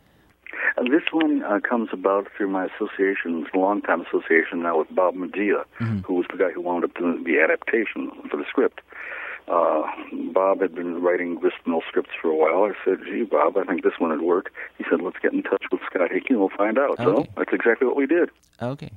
Uh, 0.77 0.83
this 0.85 1.03
one 1.11 1.43
uh, 1.43 1.59
comes 1.61 1.89
about 1.93 2.29
through 2.37 2.49
my 2.49 2.67
association, 2.67 3.47
long-time 3.55 4.01
association 4.07 4.63
now 4.63 4.79
with 4.79 4.95
Bob 4.95 5.15
Medea, 5.15 5.65
who 6.07 6.15
was 6.15 6.27
the 6.31 6.39
guy 6.39 6.51
who 6.51 6.61
wound 6.61 6.85
up 6.85 6.95
doing 6.95 7.25
the 7.25 7.41
adaptation 7.41 8.11
for 8.31 8.37
the 8.37 8.45
script. 8.49 8.81
Uh, 9.49 9.83
Bob 10.33 10.61
had 10.61 10.75
been 10.75 11.03
writing 11.03 11.35
gristmill 11.35 11.83
scripts 11.89 12.13
for 12.21 12.29
a 12.29 12.37
while. 12.37 12.65
I 12.71 12.73
said, 12.85 12.99
gee, 13.05 13.25
Bob, 13.25 13.57
I 13.57 13.65
think 13.65 13.83
this 13.83 13.95
one 13.99 14.11
would 14.11 14.23
work. 14.23 14.53
He 14.79 14.85
said, 14.89 15.01
let's 15.03 15.19
get 15.21 15.33
in 15.33 15.43
touch 15.43 15.65
with 15.73 15.81
Scott 15.91 16.11
Hickey 16.13 16.29
and 16.31 16.39
we'll 16.39 16.49
find 16.57 16.79
out. 16.79 16.97
So 16.99 17.27
that's 17.37 17.53
exactly 17.53 17.87
what 17.89 17.97
we 17.97 18.07
did. 18.07 18.31
Okay. 18.63 18.91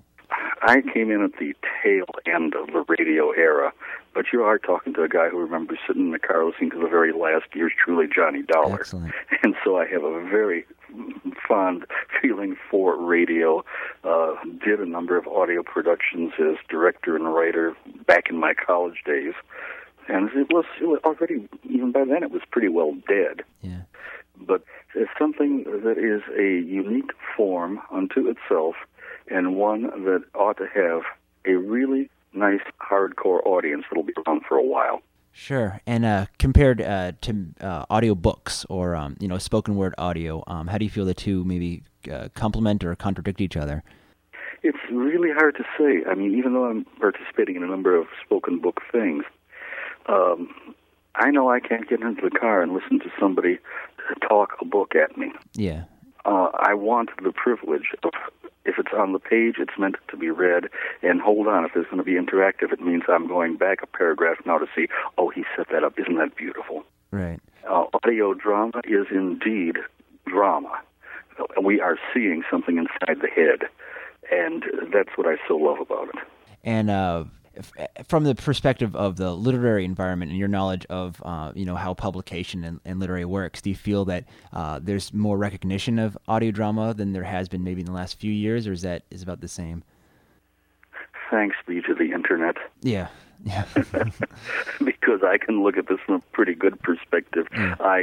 I 0.61 0.81
came 0.93 1.11
in 1.11 1.21
at 1.23 1.33
the 1.39 1.53
tail 1.83 2.05
end 2.25 2.55
of 2.55 2.67
the 2.67 2.83
radio 2.87 3.31
era, 3.31 3.71
but 4.13 4.25
you 4.33 4.43
are 4.43 4.57
talking 4.57 4.93
to 4.95 5.03
a 5.03 5.09
guy 5.09 5.29
who 5.29 5.37
remembers 5.39 5.77
sitting 5.87 6.07
in 6.07 6.11
the 6.11 6.19
car 6.19 6.45
listening 6.45 6.71
to 6.71 6.79
the 6.79 6.87
very 6.87 7.11
last 7.13 7.45
Yours 7.53 7.73
Truly 7.83 8.07
Johnny 8.13 8.41
Dollar. 8.43 8.75
Excellent. 8.75 9.13
And 9.43 9.55
so 9.63 9.77
I 9.77 9.85
have 9.87 10.03
a 10.03 10.23
very 10.23 10.65
fond 11.47 11.85
feeling 12.21 12.55
for 12.71 12.97
radio. 12.97 13.63
Uh, 14.03 14.35
did 14.63 14.79
a 14.79 14.85
number 14.85 15.17
of 15.17 15.27
audio 15.27 15.61
productions 15.61 16.33
as 16.39 16.55
director 16.69 17.15
and 17.15 17.33
writer 17.33 17.75
back 18.07 18.29
in 18.29 18.37
my 18.37 18.53
college 18.53 19.03
days. 19.05 19.33
And 20.07 20.29
it 20.31 20.47
was, 20.51 20.65
it 20.81 20.85
was 20.85 20.99
already, 21.03 21.47
even 21.63 21.91
by 21.91 22.05
then, 22.05 22.23
it 22.23 22.31
was 22.31 22.41
pretty 22.51 22.69
well 22.69 22.93
dead 23.07 23.41
Yeah. 23.61 23.81
but 24.39 24.63
it's 24.95 25.11
something 25.19 25.63
that 25.83 25.97
is 25.97 26.21
a 26.37 26.65
unique 26.65 27.11
form 27.35 27.81
unto 27.91 28.27
itself 28.29 28.75
and 29.29 29.55
one 29.55 29.83
that 30.05 30.23
ought 30.33 30.57
to 30.57 30.67
have 30.73 31.01
a 31.45 31.57
really 31.57 32.09
nice 32.33 32.61
hardcore 32.81 33.45
audience 33.45 33.83
that'll 33.89 34.03
be 34.03 34.13
around 34.27 34.41
for 34.47 34.57
a 34.57 34.63
while. 34.63 35.01
Sure. 35.31 35.81
And 35.85 36.05
uh, 36.05 36.27
compared 36.39 36.81
uh, 36.81 37.11
to 37.21 37.47
uh, 37.59 37.85
audio 37.89 38.15
books 38.15 38.65
or 38.69 38.95
um, 38.95 39.17
you 39.19 39.27
know 39.27 39.37
spoken 39.37 39.75
word 39.75 39.93
audio, 39.97 40.43
um, 40.47 40.67
how 40.67 40.77
do 40.77 40.85
you 40.85 40.91
feel 40.91 41.05
the 41.05 41.13
two 41.13 41.43
maybe 41.43 41.83
uh, 42.11 42.29
complement 42.33 42.83
or 42.83 42.95
contradict 42.95 43.41
each 43.41 43.57
other? 43.57 43.83
It's 44.63 44.77
really 44.91 45.31
hard 45.31 45.55
to 45.57 45.63
say. 45.77 46.09
I 46.09 46.15
mean, 46.15 46.37
even 46.37 46.53
though 46.53 46.65
I'm 46.65 46.85
participating 46.99 47.57
in 47.57 47.63
a 47.63 47.67
number 47.67 47.95
of 47.95 48.07
spoken 48.23 48.59
book 48.59 48.81
things, 48.91 49.25
um, 50.07 50.49
I 51.15 51.31
know 51.31 51.49
I 51.49 51.59
can't 51.59 51.87
get 51.87 52.01
into 52.01 52.29
the 52.29 52.31
car 52.31 52.61
and 52.61 52.73
listen 52.73 52.99
to 52.99 53.11
somebody 53.19 53.59
talk 54.27 54.55
a 54.61 54.65
book 54.65 54.93
at 54.95 55.17
me. 55.17 55.31
Yeah. 55.53 55.83
Uh, 56.25 56.49
I 56.57 56.73
want 56.73 57.09
the 57.23 57.31
privilege 57.31 57.93
of 58.03 58.11
if 58.65 58.79
it's 58.79 58.91
on 58.97 59.13
the 59.13 59.19
page, 59.19 59.55
it's 59.59 59.77
meant 59.77 59.95
to 60.09 60.17
be 60.17 60.29
read. 60.29 60.65
And 61.03 61.21
hold 61.21 61.47
on, 61.47 61.65
if 61.65 61.71
there's 61.73 61.85
going 61.85 61.97
to 61.97 62.03
be 62.03 62.13
interactive, 62.13 62.73
it 62.73 62.81
means 62.81 63.03
I'm 63.07 63.27
going 63.27 63.57
back 63.57 63.83
a 63.83 63.87
paragraph 63.87 64.37
now 64.45 64.57
to 64.57 64.65
see, 64.75 64.87
oh, 65.17 65.29
he 65.29 65.45
set 65.55 65.69
that 65.69 65.83
up. 65.83 65.99
Isn't 65.99 66.17
that 66.17 66.35
beautiful? 66.35 66.83
Right. 67.11 67.39
Uh, 67.69 67.85
audio 67.93 68.33
drama 68.33 68.81
is 68.85 69.07
indeed 69.11 69.77
drama. 70.25 70.81
We 71.61 71.79
are 71.79 71.97
seeing 72.13 72.43
something 72.49 72.77
inside 72.77 73.21
the 73.21 73.27
head, 73.27 73.69
and 74.31 74.63
that's 74.91 75.09
what 75.15 75.27
I 75.27 75.35
so 75.47 75.57
love 75.57 75.79
about 75.79 76.09
it. 76.09 76.15
And 76.63 76.89
uh, 76.89 77.25
from 78.07 78.23
the 78.23 78.35
perspective 78.35 78.95
of 78.95 79.15
the 79.15 79.33
literary 79.33 79.85
environment 79.85 80.31
and 80.31 80.39
your 80.39 80.47
knowledge 80.47 80.85
of 80.89 81.21
uh, 81.23 81.51
you 81.55 81.65
know 81.65 81.75
how 81.75 81.93
publication 81.93 82.63
and, 82.63 82.79
and, 82.85 82.99
literary 82.99 83.25
works, 83.25 83.61
do 83.61 83.69
you 83.69 83.75
feel 83.75 84.05
that 84.05 84.25
uh, 84.53 84.79
there's 84.81 85.13
more 85.13 85.37
recognition 85.37 85.99
of 85.99 86.17
audio 86.27 86.51
drama 86.51 86.93
than 86.93 87.13
there 87.13 87.23
has 87.23 87.47
been 87.49 87.63
maybe 87.63 87.81
in 87.81 87.85
the 87.85 87.93
last 87.93 88.19
few 88.19 88.31
years, 88.31 88.67
or 88.67 88.71
is 88.71 88.81
that 88.81 89.03
is 89.09 89.21
about 89.21 89.41
the 89.41 89.47
same? 89.47 89.83
Thanks 91.31 91.55
be 91.67 91.81
to 91.81 91.95
the 91.95 92.11
internet. 92.11 92.55
Yeah, 92.81 93.07
yeah. 93.43 93.65
because 94.83 95.21
I 95.23 95.37
can 95.37 95.63
look 95.63 95.77
at 95.77 95.87
this 95.87 95.99
from 96.05 96.15
a 96.15 96.19
pretty 96.31 96.53
good 96.53 96.79
perspective. 96.81 97.47
Mm. 97.51 97.79
I, 97.81 97.99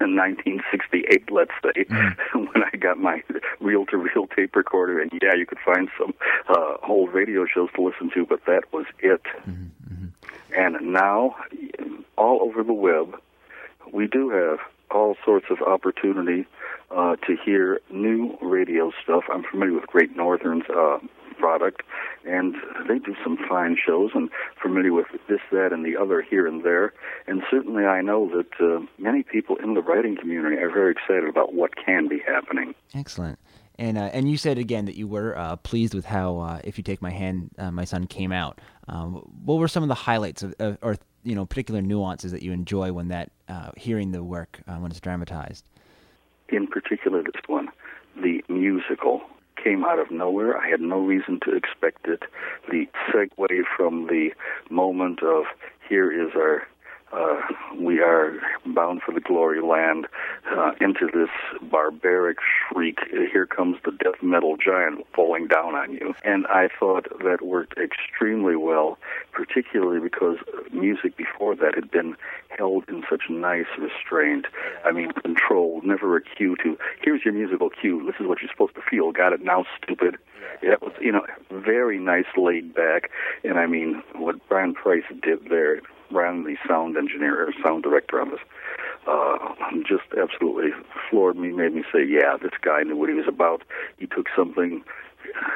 in 0.00 0.16
1968, 0.16 1.30
let's 1.30 1.50
say, 1.62 1.84
mm. 1.84 2.16
when 2.32 2.62
I 2.62 2.76
got 2.76 2.98
my 2.98 3.22
reel-to-reel 3.60 4.28
tape 4.34 4.56
recorder, 4.56 5.00
and 5.00 5.10
yeah, 5.22 5.34
you 5.34 5.46
could 5.46 5.58
find 5.64 5.88
some 5.98 6.14
uh, 6.48 6.76
old 6.86 7.12
radio 7.12 7.46
shows 7.46 7.68
to 7.76 7.82
listen 7.82 8.10
to, 8.14 8.26
but 8.26 8.44
that 8.46 8.72
was 8.72 8.86
it. 9.00 9.22
Mm-hmm. 9.48 10.06
And 10.56 10.92
now, 10.92 11.36
all 12.16 12.42
over 12.42 12.62
the 12.62 12.72
web, 12.72 13.20
we 13.92 14.06
do 14.06 14.30
have 14.30 14.58
all 14.90 15.16
sorts 15.24 15.46
of 15.50 15.60
opportunity 15.60 16.46
uh, 16.90 17.16
to 17.16 17.36
hear 17.44 17.80
new 17.90 18.36
radio 18.40 18.92
stuff. 19.02 19.24
I'm 19.32 19.44
familiar 19.44 19.74
with 19.74 19.86
Great 19.86 20.16
Northern's 20.16 20.64
uh, 20.70 20.98
product, 21.38 21.82
and 22.26 22.54
they 22.88 22.98
do 22.98 23.14
some 23.22 23.38
fine 23.48 23.76
shows 23.84 24.10
and 24.14 24.30
familiar 24.60 24.92
with 24.92 25.06
this, 25.28 25.40
that, 25.52 25.72
and 25.72 25.84
the 25.84 25.96
other 25.96 26.22
here 26.22 26.46
and 26.46 26.64
there. 26.64 26.92
And 27.26 27.42
certainly 27.50 27.84
I 27.84 28.02
know 28.02 28.28
that 28.28 28.60
uh, 28.60 28.84
many 28.98 29.22
people 29.22 29.56
in 29.56 29.74
the 29.74 29.80
writing 29.80 30.16
community 30.16 30.56
are 30.56 30.70
very 30.70 30.92
excited 30.92 31.28
about 31.28 31.54
what 31.54 31.72
can 31.76 32.08
be 32.08 32.20
happening. 32.26 32.74
Excellent. 32.94 33.38
And 33.80 33.96
uh, 33.96 34.10
and 34.12 34.28
you 34.28 34.36
said 34.36 34.58
again 34.58 34.86
that 34.86 34.96
you 34.96 35.06
were 35.06 35.38
uh, 35.38 35.54
pleased 35.54 35.94
with 35.94 36.04
how 36.04 36.38
uh, 36.38 36.60
"If 36.64 36.78
You 36.78 36.84
Take 36.84 37.00
My 37.00 37.12
Hand, 37.12 37.50
uh, 37.58 37.70
My 37.70 37.84
Son" 37.84 38.08
came 38.08 38.32
out. 38.32 38.60
Um, 38.88 39.14
what 39.44 39.58
were 39.58 39.68
some 39.68 39.84
of 39.84 39.88
the 39.88 39.94
highlights 39.94 40.42
of, 40.42 40.78
or 40.82 40.96
you 41.22 41.36
know 41.36 41.46
particular 41.46 41.80
nuances 41.80 42.32
that 42.32 42.42
you 42.42 42.50
enjoy 42.50 42.90
when 42.92 43.08
that 43.08 43.30
uh, 43.48 43.70
hearing 43.76 44.10
the 44.10 44.24
work 44.24 44.58
when 44.66 44.90
it's 44.90 44.98
dramatized? 44.98 45.64
In 46.48 46.66
particular, 46.66 47.22
this 47.22 47.42
one, 47.46 47.68
the 48.20 48.44
musical 48.48 49.22
came 49.62 49.84
out 49.84 49.98
of 49.98 50.10
nowhere. 50.10 50.56
I 50.56 50.68
had 50.68 50.80
no 50.80 51.00
reason 51.00 51.40
to 51.44 51.54
expect 51.54 52.06
it. 52.06 52.22
The 52.70 52.86
segue 53.10 53.62
from 53.76 54.06
the 54.06 54.30
moment 54.70 55.22
of 55.22 55.44
here 55.88 56.10
is 56.10 56.34
our 56.34 56.66
uh, 57.12 57.40
we 57.78 58.00
are 58.00 58.38
bound 58.66 59.02
for 59.02 59.12
the 59.12 59.20
glory 59.20 59.60
land 59.62 60.06
uh, 60.50 60.72
into 60.80 61.06
this 61.12 61.30
barbaric 61.70 62.38
shriek. 62.40 62.98
Here 63.10 63.46
comes 63.46 63.78
the 63.84 63.92
death 63.92 64.22
metal 64.22 64.56
giant 64.56 65.06
falling 65.14 65.46
down 65.46 65.74
on 65.74 65.92
you. 65.92 66.14
And 66.24 66.46
I 66.48 66.68
thought 66.78 67.06
that 67.22 67.42
worked 67.42 67.78
extremely 67.78 68.56
well, 68.56 68.98
particularly 69.32 70.00
because 70.00 70.36
music 70.72 71.16
before 71.16 71.54
that 71.56 71.74
had 71.74 71.90
been 71.90 72.16
held 72.56 72.88
in 72.88 73.04
such 73.08 73.22
nice 73.30 73.66
restraint. 73.78 74.46
I 74.84 74.92
mean, 74.92 75.12
controlled, 75.12 75.84
never 75.84 76.16
a 76.16 76.22
cue 76.22 76.56
to, 76.62 76.76
here's 77.02 77.24
your 77.24 77.34
musical 77.34 77.70
cue. 77.70 78.04
This 78.04 78.16
is 78.20 78.26
what 78.26 78.40
you're 78.40 78.50
supposed 78.50 78.74
to 78.74 78.82
feel. 78.82 79.12
Got 79.12 79.32
it 79.32 79.42
now, 79.42 79.64
stupid. 79.82 80.18
It 80.62 80.82
was, 80.82 80.92
you 81.00 81.12
know, 81.12 81.24
very 81.50 81.98
nice 81.98 82.26
laid 82.36 82.74
back. 82.74 83.10
And 83.44 83.58
I 83.58 83.66
mean, 83.66 84.02
what 84.14 84.36
Brian 84.48 84.74
Price 84.74 85.04
did 85.22 85.48
there 85.48 85.80
ran 86.10 86.44
the 86.44 86.56
sound 86.66 86.96
engineer 86.96 87.46
or 87.46 87.52
sound 87.64 87.82
director 87.82 88.20
on 88.20 88.30
this, 88.30 88.40
uh, 89.06 89.38
just 89.86 90.04
absolutely 90.20 90.70
floored 91.08 91.36
me, 91.36 91.50
made 91.52 91.74
me 91.74 91.84
say, 91.92 92.04
yeah, 92.06 92.36
this 92.40 92.52
guy 92.62 92.82
knew 92.82 92.96
what 92.96 93.08
he 93.08 93.14
was 93.14 93.28
about. 93.28 93.62
He 93.98 94.06
took 94.06 94.26
something, 94.36 94.82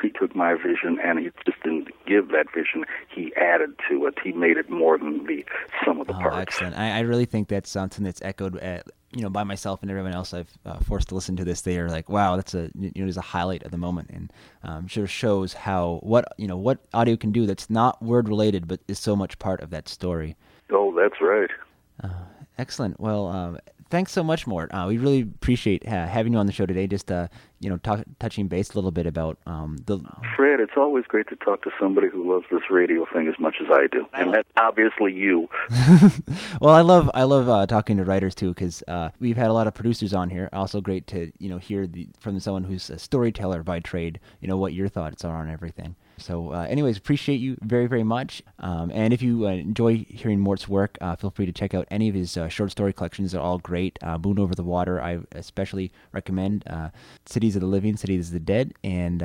he 0.02 0.10
took 0.10 0.34
my 0.34 0.54
vision, 0.54 0.98
and 1.02 1.18
he 1.18 1.30
just 1.44 1.62
didn't 1.62 1.88
give 2.06 2.28
that 2.28 2.46
vision. 2.54 2.84
He 3.08 3.34
added 3.36 3.74
to 3.88 4.06
it. 4.06 4.14
He 4.22 4.32
made 4.32 4.56
it 4.56 4.70
more 4.70 4.98
than 4.98 5.26
the 5.26 5.44
sum 5.84 6.00
of 6.00 6.06
the 6.06 6.14
oh, 6.14 6.20
parts. 6.20 6.38
Excellent. 6.40 6.78
I, 6.78 6.98
I 6.98 7.00
really 7.00 7.24
think 7.24 7.48
that's 7.48 7.70
something 7.70 8.04
that's 8.04 8.22
echoed 8.22 8.56
at 8.58 8.86
you 9.14 9.22
know, 9.22 9.30
by 9.30 9.44
myself 9.44 9.82
and 9.82 9.90
everyone 9.90 10.12
else 10.12 10.32
I've 10.32 10.50
uh, 10.64 10.78
forced 10.80 11.08
to 11.08 11.14
listen 11.14 11.36
to 11.36 11.44
this, 11.44 11.60
they 11.60 11.78
are 11.78 11.90
like, 11.90 12.08
"Wow, 12.08 12.36
that's 12.36 12.54
a 12.54 12.70
you 12.78 12.90
know, 12.94 13.04
there's 13.04 13.16
a 13.16 13.20
highlight 13.20 13.62
of 13.62 13.70
the 13.70 13.76
moment," 13.76 14.10
and 14.10 14.32
um, 14.62 14.86
sure 14.86 15.06
shows 15.06 15.52
how 15.52 16.00
what 16.02 16.32
you 16.38 16.46
know 16.46 16.56
what 16.56 16.78
audio 16.94 17.16
can 17.16 17.30
do 17.30 17.46
that's 17.46 17.68
not 17.68 18.02
word 18.02 18.28
related, 18.28 18.66
but 18.66 18.80
is 18.88 18.98
so 18.98 19.14
much 19.14 19.38
part 19.38 19.60
of 19.60 19.70
that 19.70 19.88
story. 19.88 20.34
Oh, 20.70 20.94
that's 20.96 21.20
right. 21.20 21.50
Uh, 22.02 22.24
excellent. 22.56 22.98
Well, 22.98 23.26
um, 23.26 23.58
thanks 23.92 24.10
so 24.10 24.24
much, 24.24 24.46
Mort. 24.46 24.70
Uh, 24.72 24.86
we 24.88 24.96
really 24.96 25.20
appreciate 25.20 25.86
uh, 25.86 26.06
having 26.06 26.32
you 26.32 26.38
on 26.38 26.46
the 26.46 26.52
show 26.52 26.64
today. 26.64 26.86
Just 26.86 27.12
uh, 27.12 27.28
you 27.60 27.68
know, 27.68 27.76
talk, 27.76 28.02
touching 28.18 28.48
base 28.48 28.70
a 28.70 28.74
little 28.74 28.90
bit 28.90 29.06
about 29.06 29.38
um, 29.46 29.76
the. 29.84 30.00
Fred, 30.34 30.60
it's 30.60 30.72
always 30.76 31.04
great 31.04 31.28
to 31.28 31.36
talk 31.36 31.62
to 31.62 31.70
somebody 31.78 32.08
who 32.08 32.32
loves 32.32 32.46
this 32.50 32.62
radio 32.70 33.06
thing 33.12 33.28
as 33.28 33.38
much 33.38 33.56
as 33.60 33.68
I 33.70 33.86
do, 33.86 34.06
and 34.14 34.32
that's 34.32 34.48
obviously 34.56 35.12
you. 35.12 35.48
well, 36.60 36.74
I 36.74 36.80
love 36.80 37.10
I 37.14 37.24
love 37.24 37.48
uh, 37.48 37.66
talking 37.66 37.98
to 37.98 38.04
writers 38.04 38.34
too 38.34 38.48
because 38.48 38.82
uh, 38.88 39.10
we've 39.20 39.36
had 39.36 39.48
a 39.48 39.52
lot 39.52 39.66
of 39.66 39.74
producers 39.74 40.14
on 40.14 40.30
here. 40.30 40.48
Also, 40.54 40.80
great 40.80 41.06
to 41.08 41.30
you 41.38 41.50
know 41.50 41.58
hear 41.58 41.86
the, 41.86 42.08
from 42.18 42.40
someone 42.40 42.64
who's 42.64 42.88
a 42.88 42.98
storyteller 42.98 43.62
by 43.62 43.78
trade. 43.78 44.18
You 44.40 44.48
know 44.48 44.56
what 44.56 44.72
your 44.72 44.88
thoughts 44.88 45.22
are 45.24 45.36
on 45.36 45.50
everything. 45.50 45.94
So, 46.18 46.52
uh, 46.52 46.66
anyways, 46.68 46.96
appreciate 46.96 47.36
you 47.36 47.56
very, 47.62 47.86
very 47.86 48.04
much. 48.04 48.42
Um, 48.58 48.90
and 48.92 49.12
if 49.12 49.22
you 49.22 49.46
uh, 49.46 49.50
enjoy 49.50 50.06
hearing 50.08 50.40
Mort's 50.40 50.68
work, 50.68 50.96
uh, 51.00 51.16
feel 51.16 51.30
free 51.30 51.46
to 51.46 51.52
check 51.52 51.74
out 51.74 51.86
any 51.90 52.08
of 52.08 52.14
his 52.14 52.36
uh, 52.36 52.48
short 52.48 52.70
story 52.70 52.92
collections. 52.92 53.32
They're 53.32 53.40
all 53.40 53.58
great. 53.58 53.98
Uh, 54.02 54.18
Moon 54.18 54.38
Over 54.38 54.54
the 54.54 54.62
Water, 54.62 55.00
I 55.02 55.20
especially 55.32 55.92
recommend. 56.12 56.64
Uh, 56.66 56.90
Cities 57.26 57.56
of 57.56 57.60
the 57.60 57.66
Living, 57.66 57.96
Cities 57.96 58.28
of 58.28 58.34
the 58.34 58.40
Dead, 58.40 58.74
and 58.84 59.20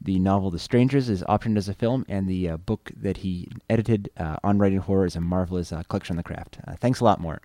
the 0.00 0.18
novel 0.18 0.50
The 0.50 0.58
Strangers 0.58 1.08
is 1.08 1.22
optioned 1.24 1.56
as 1.56 1.68
a 1.68 1.74
film, 1.74 2.04
and 2.08 2.28
the 2.28 2.56
book 2.56 2.90
that 2.96 3.18
he 3.18 3.48
edited 3.70 4.10
on 4.16 4.58
writing 4.58 4.78
horror 4.78 5.06
is 5.06 5.16
a 5.16 5.20
marvelous 5.20 5.72
collection 5.88 6.14
on 6.14 6.16
the 6.16 6.22
craft. 6.22 6.58
thanks 6.80 7.00
a 7.00 7.04
lot, 7.04 7.20
Mort. 7.20 7.42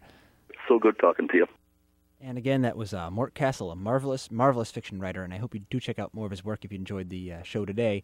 So 0.67 0.79
good 0.79 0.97
talking 0.99 1.27
to 1.29 1.37
you. 1.37 1.47
And 2.19 2.37
again, 2.37 2.63
that 2.63 2.75
was 2.75 2.95
uh, 2.95 3.11
Mort 3.11 3.35
Castle, 3.35 3.69
a 3.69 3.75
marvelous, 3.75 4.31
marvelous 4.31 4.71
fiction 4.71 4.99
writer, 4.99 5.23
and 5.23 5.31
I 5.31 5.37
hope 5.37 5.53
you 5.53 5.61
do 5.69 5.79
check 5.79 5.99
out 5.99 6.15
more 6.15 6.25
of 6.25 6.31
his 6.31 6.43
work 6.43 6.65
if 6.65 6.71
you 6.71 6.79
enjoyed 6.79 7.09
the 7.09 7.33
uh, 7.33 7.43
show 7.43 7.63
today 7.63 8.03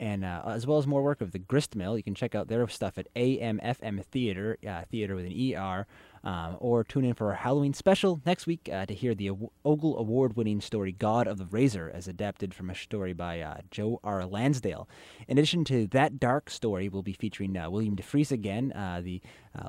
and 0.00 0.24
uh, 0.24 0.42
as 0.46 0.66
well 0.66 0.78
as 0.78 0.86
more 0.86 1.02
work 1.02 1.20
of 1.20 1.32
the 1.32 1.38
Grist 1.38 1.76
Mill. 1.76 1.96
You 1.96 2.02
can 2.02 2.14
check 2.14 2.34
out 2.34 2.48
their 2.48 2.66
stuff 2.68 2.98
at 2.98 3.12
AMFM 3.14 4.04
Theater, 4.04 4.58
uh, 4.66 4.82
theater 4.90 5.14
with 5.14 5.26
an 5.26 5.54
ER, 5.54 5.86
um, 6.24 6.56
or 6.58 6.82
tune 6.82 7.04
in 7.04 7.14
for 7.14 7.28
our 7.28 7.36
Halloween 7.36 7.74
special 7.74 8.20
next 8.24 8.46
week 8.46 8.68
uh, 8.72 8.86
to 8.86 8.94
hear 8.94 9.14
the 9.14 9.30
Ogle 9.64 9.98
Award 9.98 10.36
winning 10.36 10.60
story 10.60 10.90
God 10.90 11.26
of 11.26 11.38
the 11.38 11.44
Razor, 11.44 11.90
as 11.94 12.08
adapted 12.08 12.54
from 12.54 12.70
a 12.70 12.74
story 12.74 13.12
by 13.12 13.40
uh, 13.40 13.58
Joe 13.70 14.00
R. 14.02 14.24
Lansdale. 14.24 14.88
In 15.28 15.38
addition 15.38 15.64
to 15.66 15.86
that 15.88 16.18
dark 16.18 16.50
story, 16.50 16.88
we'll 16.88 17.02
be 17.02 17.12
featuring 17.12 17.56
uh, 17.56 17.70
William 17.70 17.94
DeFries 17.94 18.32
again, 18.32 18.72
uh, 18.72 19.00
the 19.02 19.20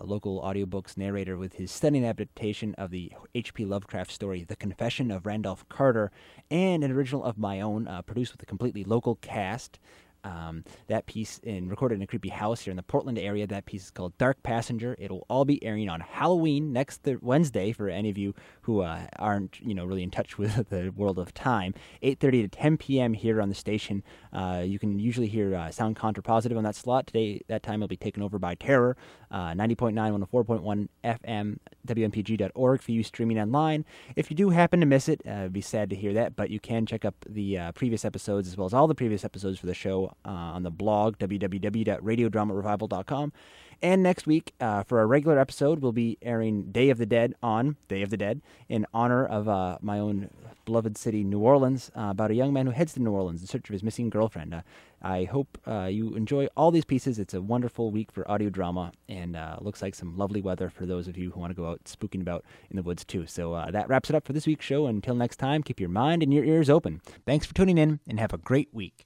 local 0.02 0.42
audiobooks 0.42 0.98
narrator, 0.98 1.38
with 1.38 1.56
his 1.56 1.72
stunning 1.72 2.06
adaptation 2.06 2.74
of 2.76 2.90
the 2.90 3.12
H.P. 3.36 3.66
Lovecraft 3.66 4.12
story, 4.12 4.44
The 4.44 4.56
Confession 4.56 5.12
of 5.12 5.26
Randolph 5.28 5.68
Carter, 5.70 6.12
and 6.50 6.84
an 6.84 6.92
original 6.92 7.24
of 7.24 7.38
my 7.38 7.62
own, 7.62 7.88
produced 8.08 8.32
with 8.32 8.42
a 8.42 8.48
completely 8.48 8.84
local 8.84 9.16
cast. 9.16 9.78
Um, 10.26 10.64
that 10.88 11.06
piece 11.06 11.40
in 11.44 11.70
recorded 11.70 11.96
in 11.96 12.02
a 12.02 12.08
creepy 12.08 12.30
house 12.30 12.62
here 12.62 12.72
in 12.72 12.78
the 12.78 12.84
Portland 12.84 13.20
area. 13.20 13.46
That 13.46 13.66
piece 13.66 13.86
is 13.86 13.92
called 13.92 14.18
Dark 14.18 14.42
Passenger. 14.42 14.96
It'll 14.98 15.26
all 15.30 15.46
be 15.46 15.64
airing 15.64 15.88
on 15.88 16.00
Halloween 16.02 16.74
next 16.74 17.04
th- 17.04 17.20
Wednesday 17.22 17.72
for 17.72 17.90
any 17.90 18.10
of 18.10 18.18
you 18.18 18.34
who 18.62 18.82
uh, 18.82 19.06
aren't 19.20 19.60
you 19.62 19.76
know 19.76 19.86
really 19.86 20.02
in 20.02 20.10
touch 20.10 20.38
with 20.40 20.70
the 20.70 20.90
world 20.96 21.20
of 21.20 21.34
time. 21.34 21.76
8:30 22.02 22.42
to 22.42 22.48
10 22.48 22.78
p.m. 22.78 23.14
here 23.14 23.40
on 23.40 23.50
the 23.50 23.56
station. 23.56 24.04
Uh, 24.34 24.64
you 24.66 24.80
can 24.80 24.98
usually 24.98 25.28
hear 25.28 25.56
uh, 25.56 25.70
Sound 25.70 25.96
Contrapositive 25.96 26.58
on 26.58 26.64
that 26.64 26.76
slot. 26.76 27.08
Today, 27.08 27.42
that 27.48 27.62
time 27.62 27.82
will 27.82 27.88
be 27.88 27.96
taken 27.96 28.24
over 28.24 28.40
by 28.40 28.56
Terror, 28.56 28.98
uh, 29.30 29.52
90.9, 29.52 29.94
104.1 29.94 30.88
FM, 31.04 31.58
WMPG.org 31.88 32.82
for 32.82 32.92
you 32.92 33.04
streaming 33.04 33.40
online. 33.40 33.86
If 34.16 34.32
you 34.32 34.36
do 34.36 34.50
happen 34.50 34.80
to 34.80 34.86
miss 34.86 35.08
it, 35.08 35.22
uh, 35.28 35.32
it'd 35.32 35.54
be 35.54 35.62
sad 35.62 35.90
to 35.92 35.96
hear 35.96 36.14
that, 36.14 36.36
but 36.36 36.50
you 36.50 36.60
can 36.60 36.86
check 36.86 37.06
up 37.06 37.14
the 37.30 37.58
uh, 37.58 37.72
previous 37.74 38.04
episodes 38.04 38.48
as 38.48 38.58
well 38.58 38.66
as 38.66 38.74
all 38.74 38.88
the 38.88 38.96
previous 38.96 39.24
episodes 39.24 39.60
for 39.60 39.68
the 39.68 39.74
show 39.74 40.15
uh, 40.24 40.30
on 40.30 40.64
the 40.64 40.72
blog, 40.72 41.18
www.radiodramarevival.com. 41.18 43.34
And 43.82 44.02
next 44.02 44.26
week, 44.26 44.54
uh, 44.60 44.84
for 44.84 45.02
a 45.02 45.06
regular 45.06 45.40
episode, 45.40 45.80
we'll 45.80 45.92
be 45.92 46.18
airing 46.22 46.72
Day 46.72 46.90
of 46.90 46.98
the 46.98 47.06
Dead 47.06 47.34
on 47.44 47.76
Day 47.88 48.02
of 48.02 48.10
the 48.10 48.18
Dead 48.18 48.42
in 48.70 48.86
honor 48.94 49.26
of 49.26 49.50
uh, 49.50 49.78
my 49.82 50.00
own 50.00 50.30
beloved 50.64 50.98
city, 50.98 51.24
New 51.24 51.40
Orleans, 51.40 51.92
uh, 51.96 52.08
about 52.10 52.32
a 52.32 52.36
young 52.36 52.54
man 52.54 52.66
who 52.66 52.72
heads 52.72 52.94
to 52.94 53.02
New 53.02 53.12
Orleans 53.12 53.42
in 53.42 53.48
search 53.48 53.70
of 53.70 53.74
his 53.74 53.84
missing 53.84 54.10
girlfriend. 54.10 54.54
Uh, 54.54 54.62
I 55.02 55.26
hope 55.26 55.60
uh, 55.68 55.86
you 55.86 56.16
enjoy 56.16 56.48
all 56.58 56.72
these 56.72 56.86
pieces. 56.86 57.20
It's 57.20 57.34
a 57.34 57.42
wonderful 57.42 57.92
week 57.92 58.12
for 58.12 58.30
audio 58.30 58.50
drama, 58.50 58.92
and 59.08 59.36
uh, 59.36 59.58
looks 59.60 59.82
like 59.82 59.94
some 59.94 60.18
lovely 60.18 60.42
weather 60.42 60.70
for 60.70 60.86
those 60.86 61.08
of 61.08 61.18
you 61.18 61.32
who 61.32 61.40
want 61.40 61.52
to 61.52 61.56
go 61.56 61.70
out 61.70 61.84
spooking 61.84 62.22
about 62.22 62.44
in 62.72 62.78
the 62.78 62.84
woods 62.84 63.04
too. 63.04 63.28
So 63.28 63.64
that 63.72 63.88
wraps 63.88 64.10
it 64.10 64.16
up 64.16 64.26
for 64.26 64.34
this 64.34 64.48
week's 64.48 64.66
show. 64.66 64.88
Until 64.88 65.16
next 65.16 65.36
time, 65.36 65.62
keep 65.62 65.80
your 65.80 65.90
mind 65.90 66.24
and 66.24 66.34
your 66.34 66.46
ears 66.46 66.70
open. 66.70 67.02
Thanks 67.26 67.46
for 67.46 67.54
tuning 67.54 67.78
in, 67.78 68.00
and 68.08 68.20
have 68.20 68.34
a 68.34 68.40
great 68.40 68.70
week. 68.74 69.06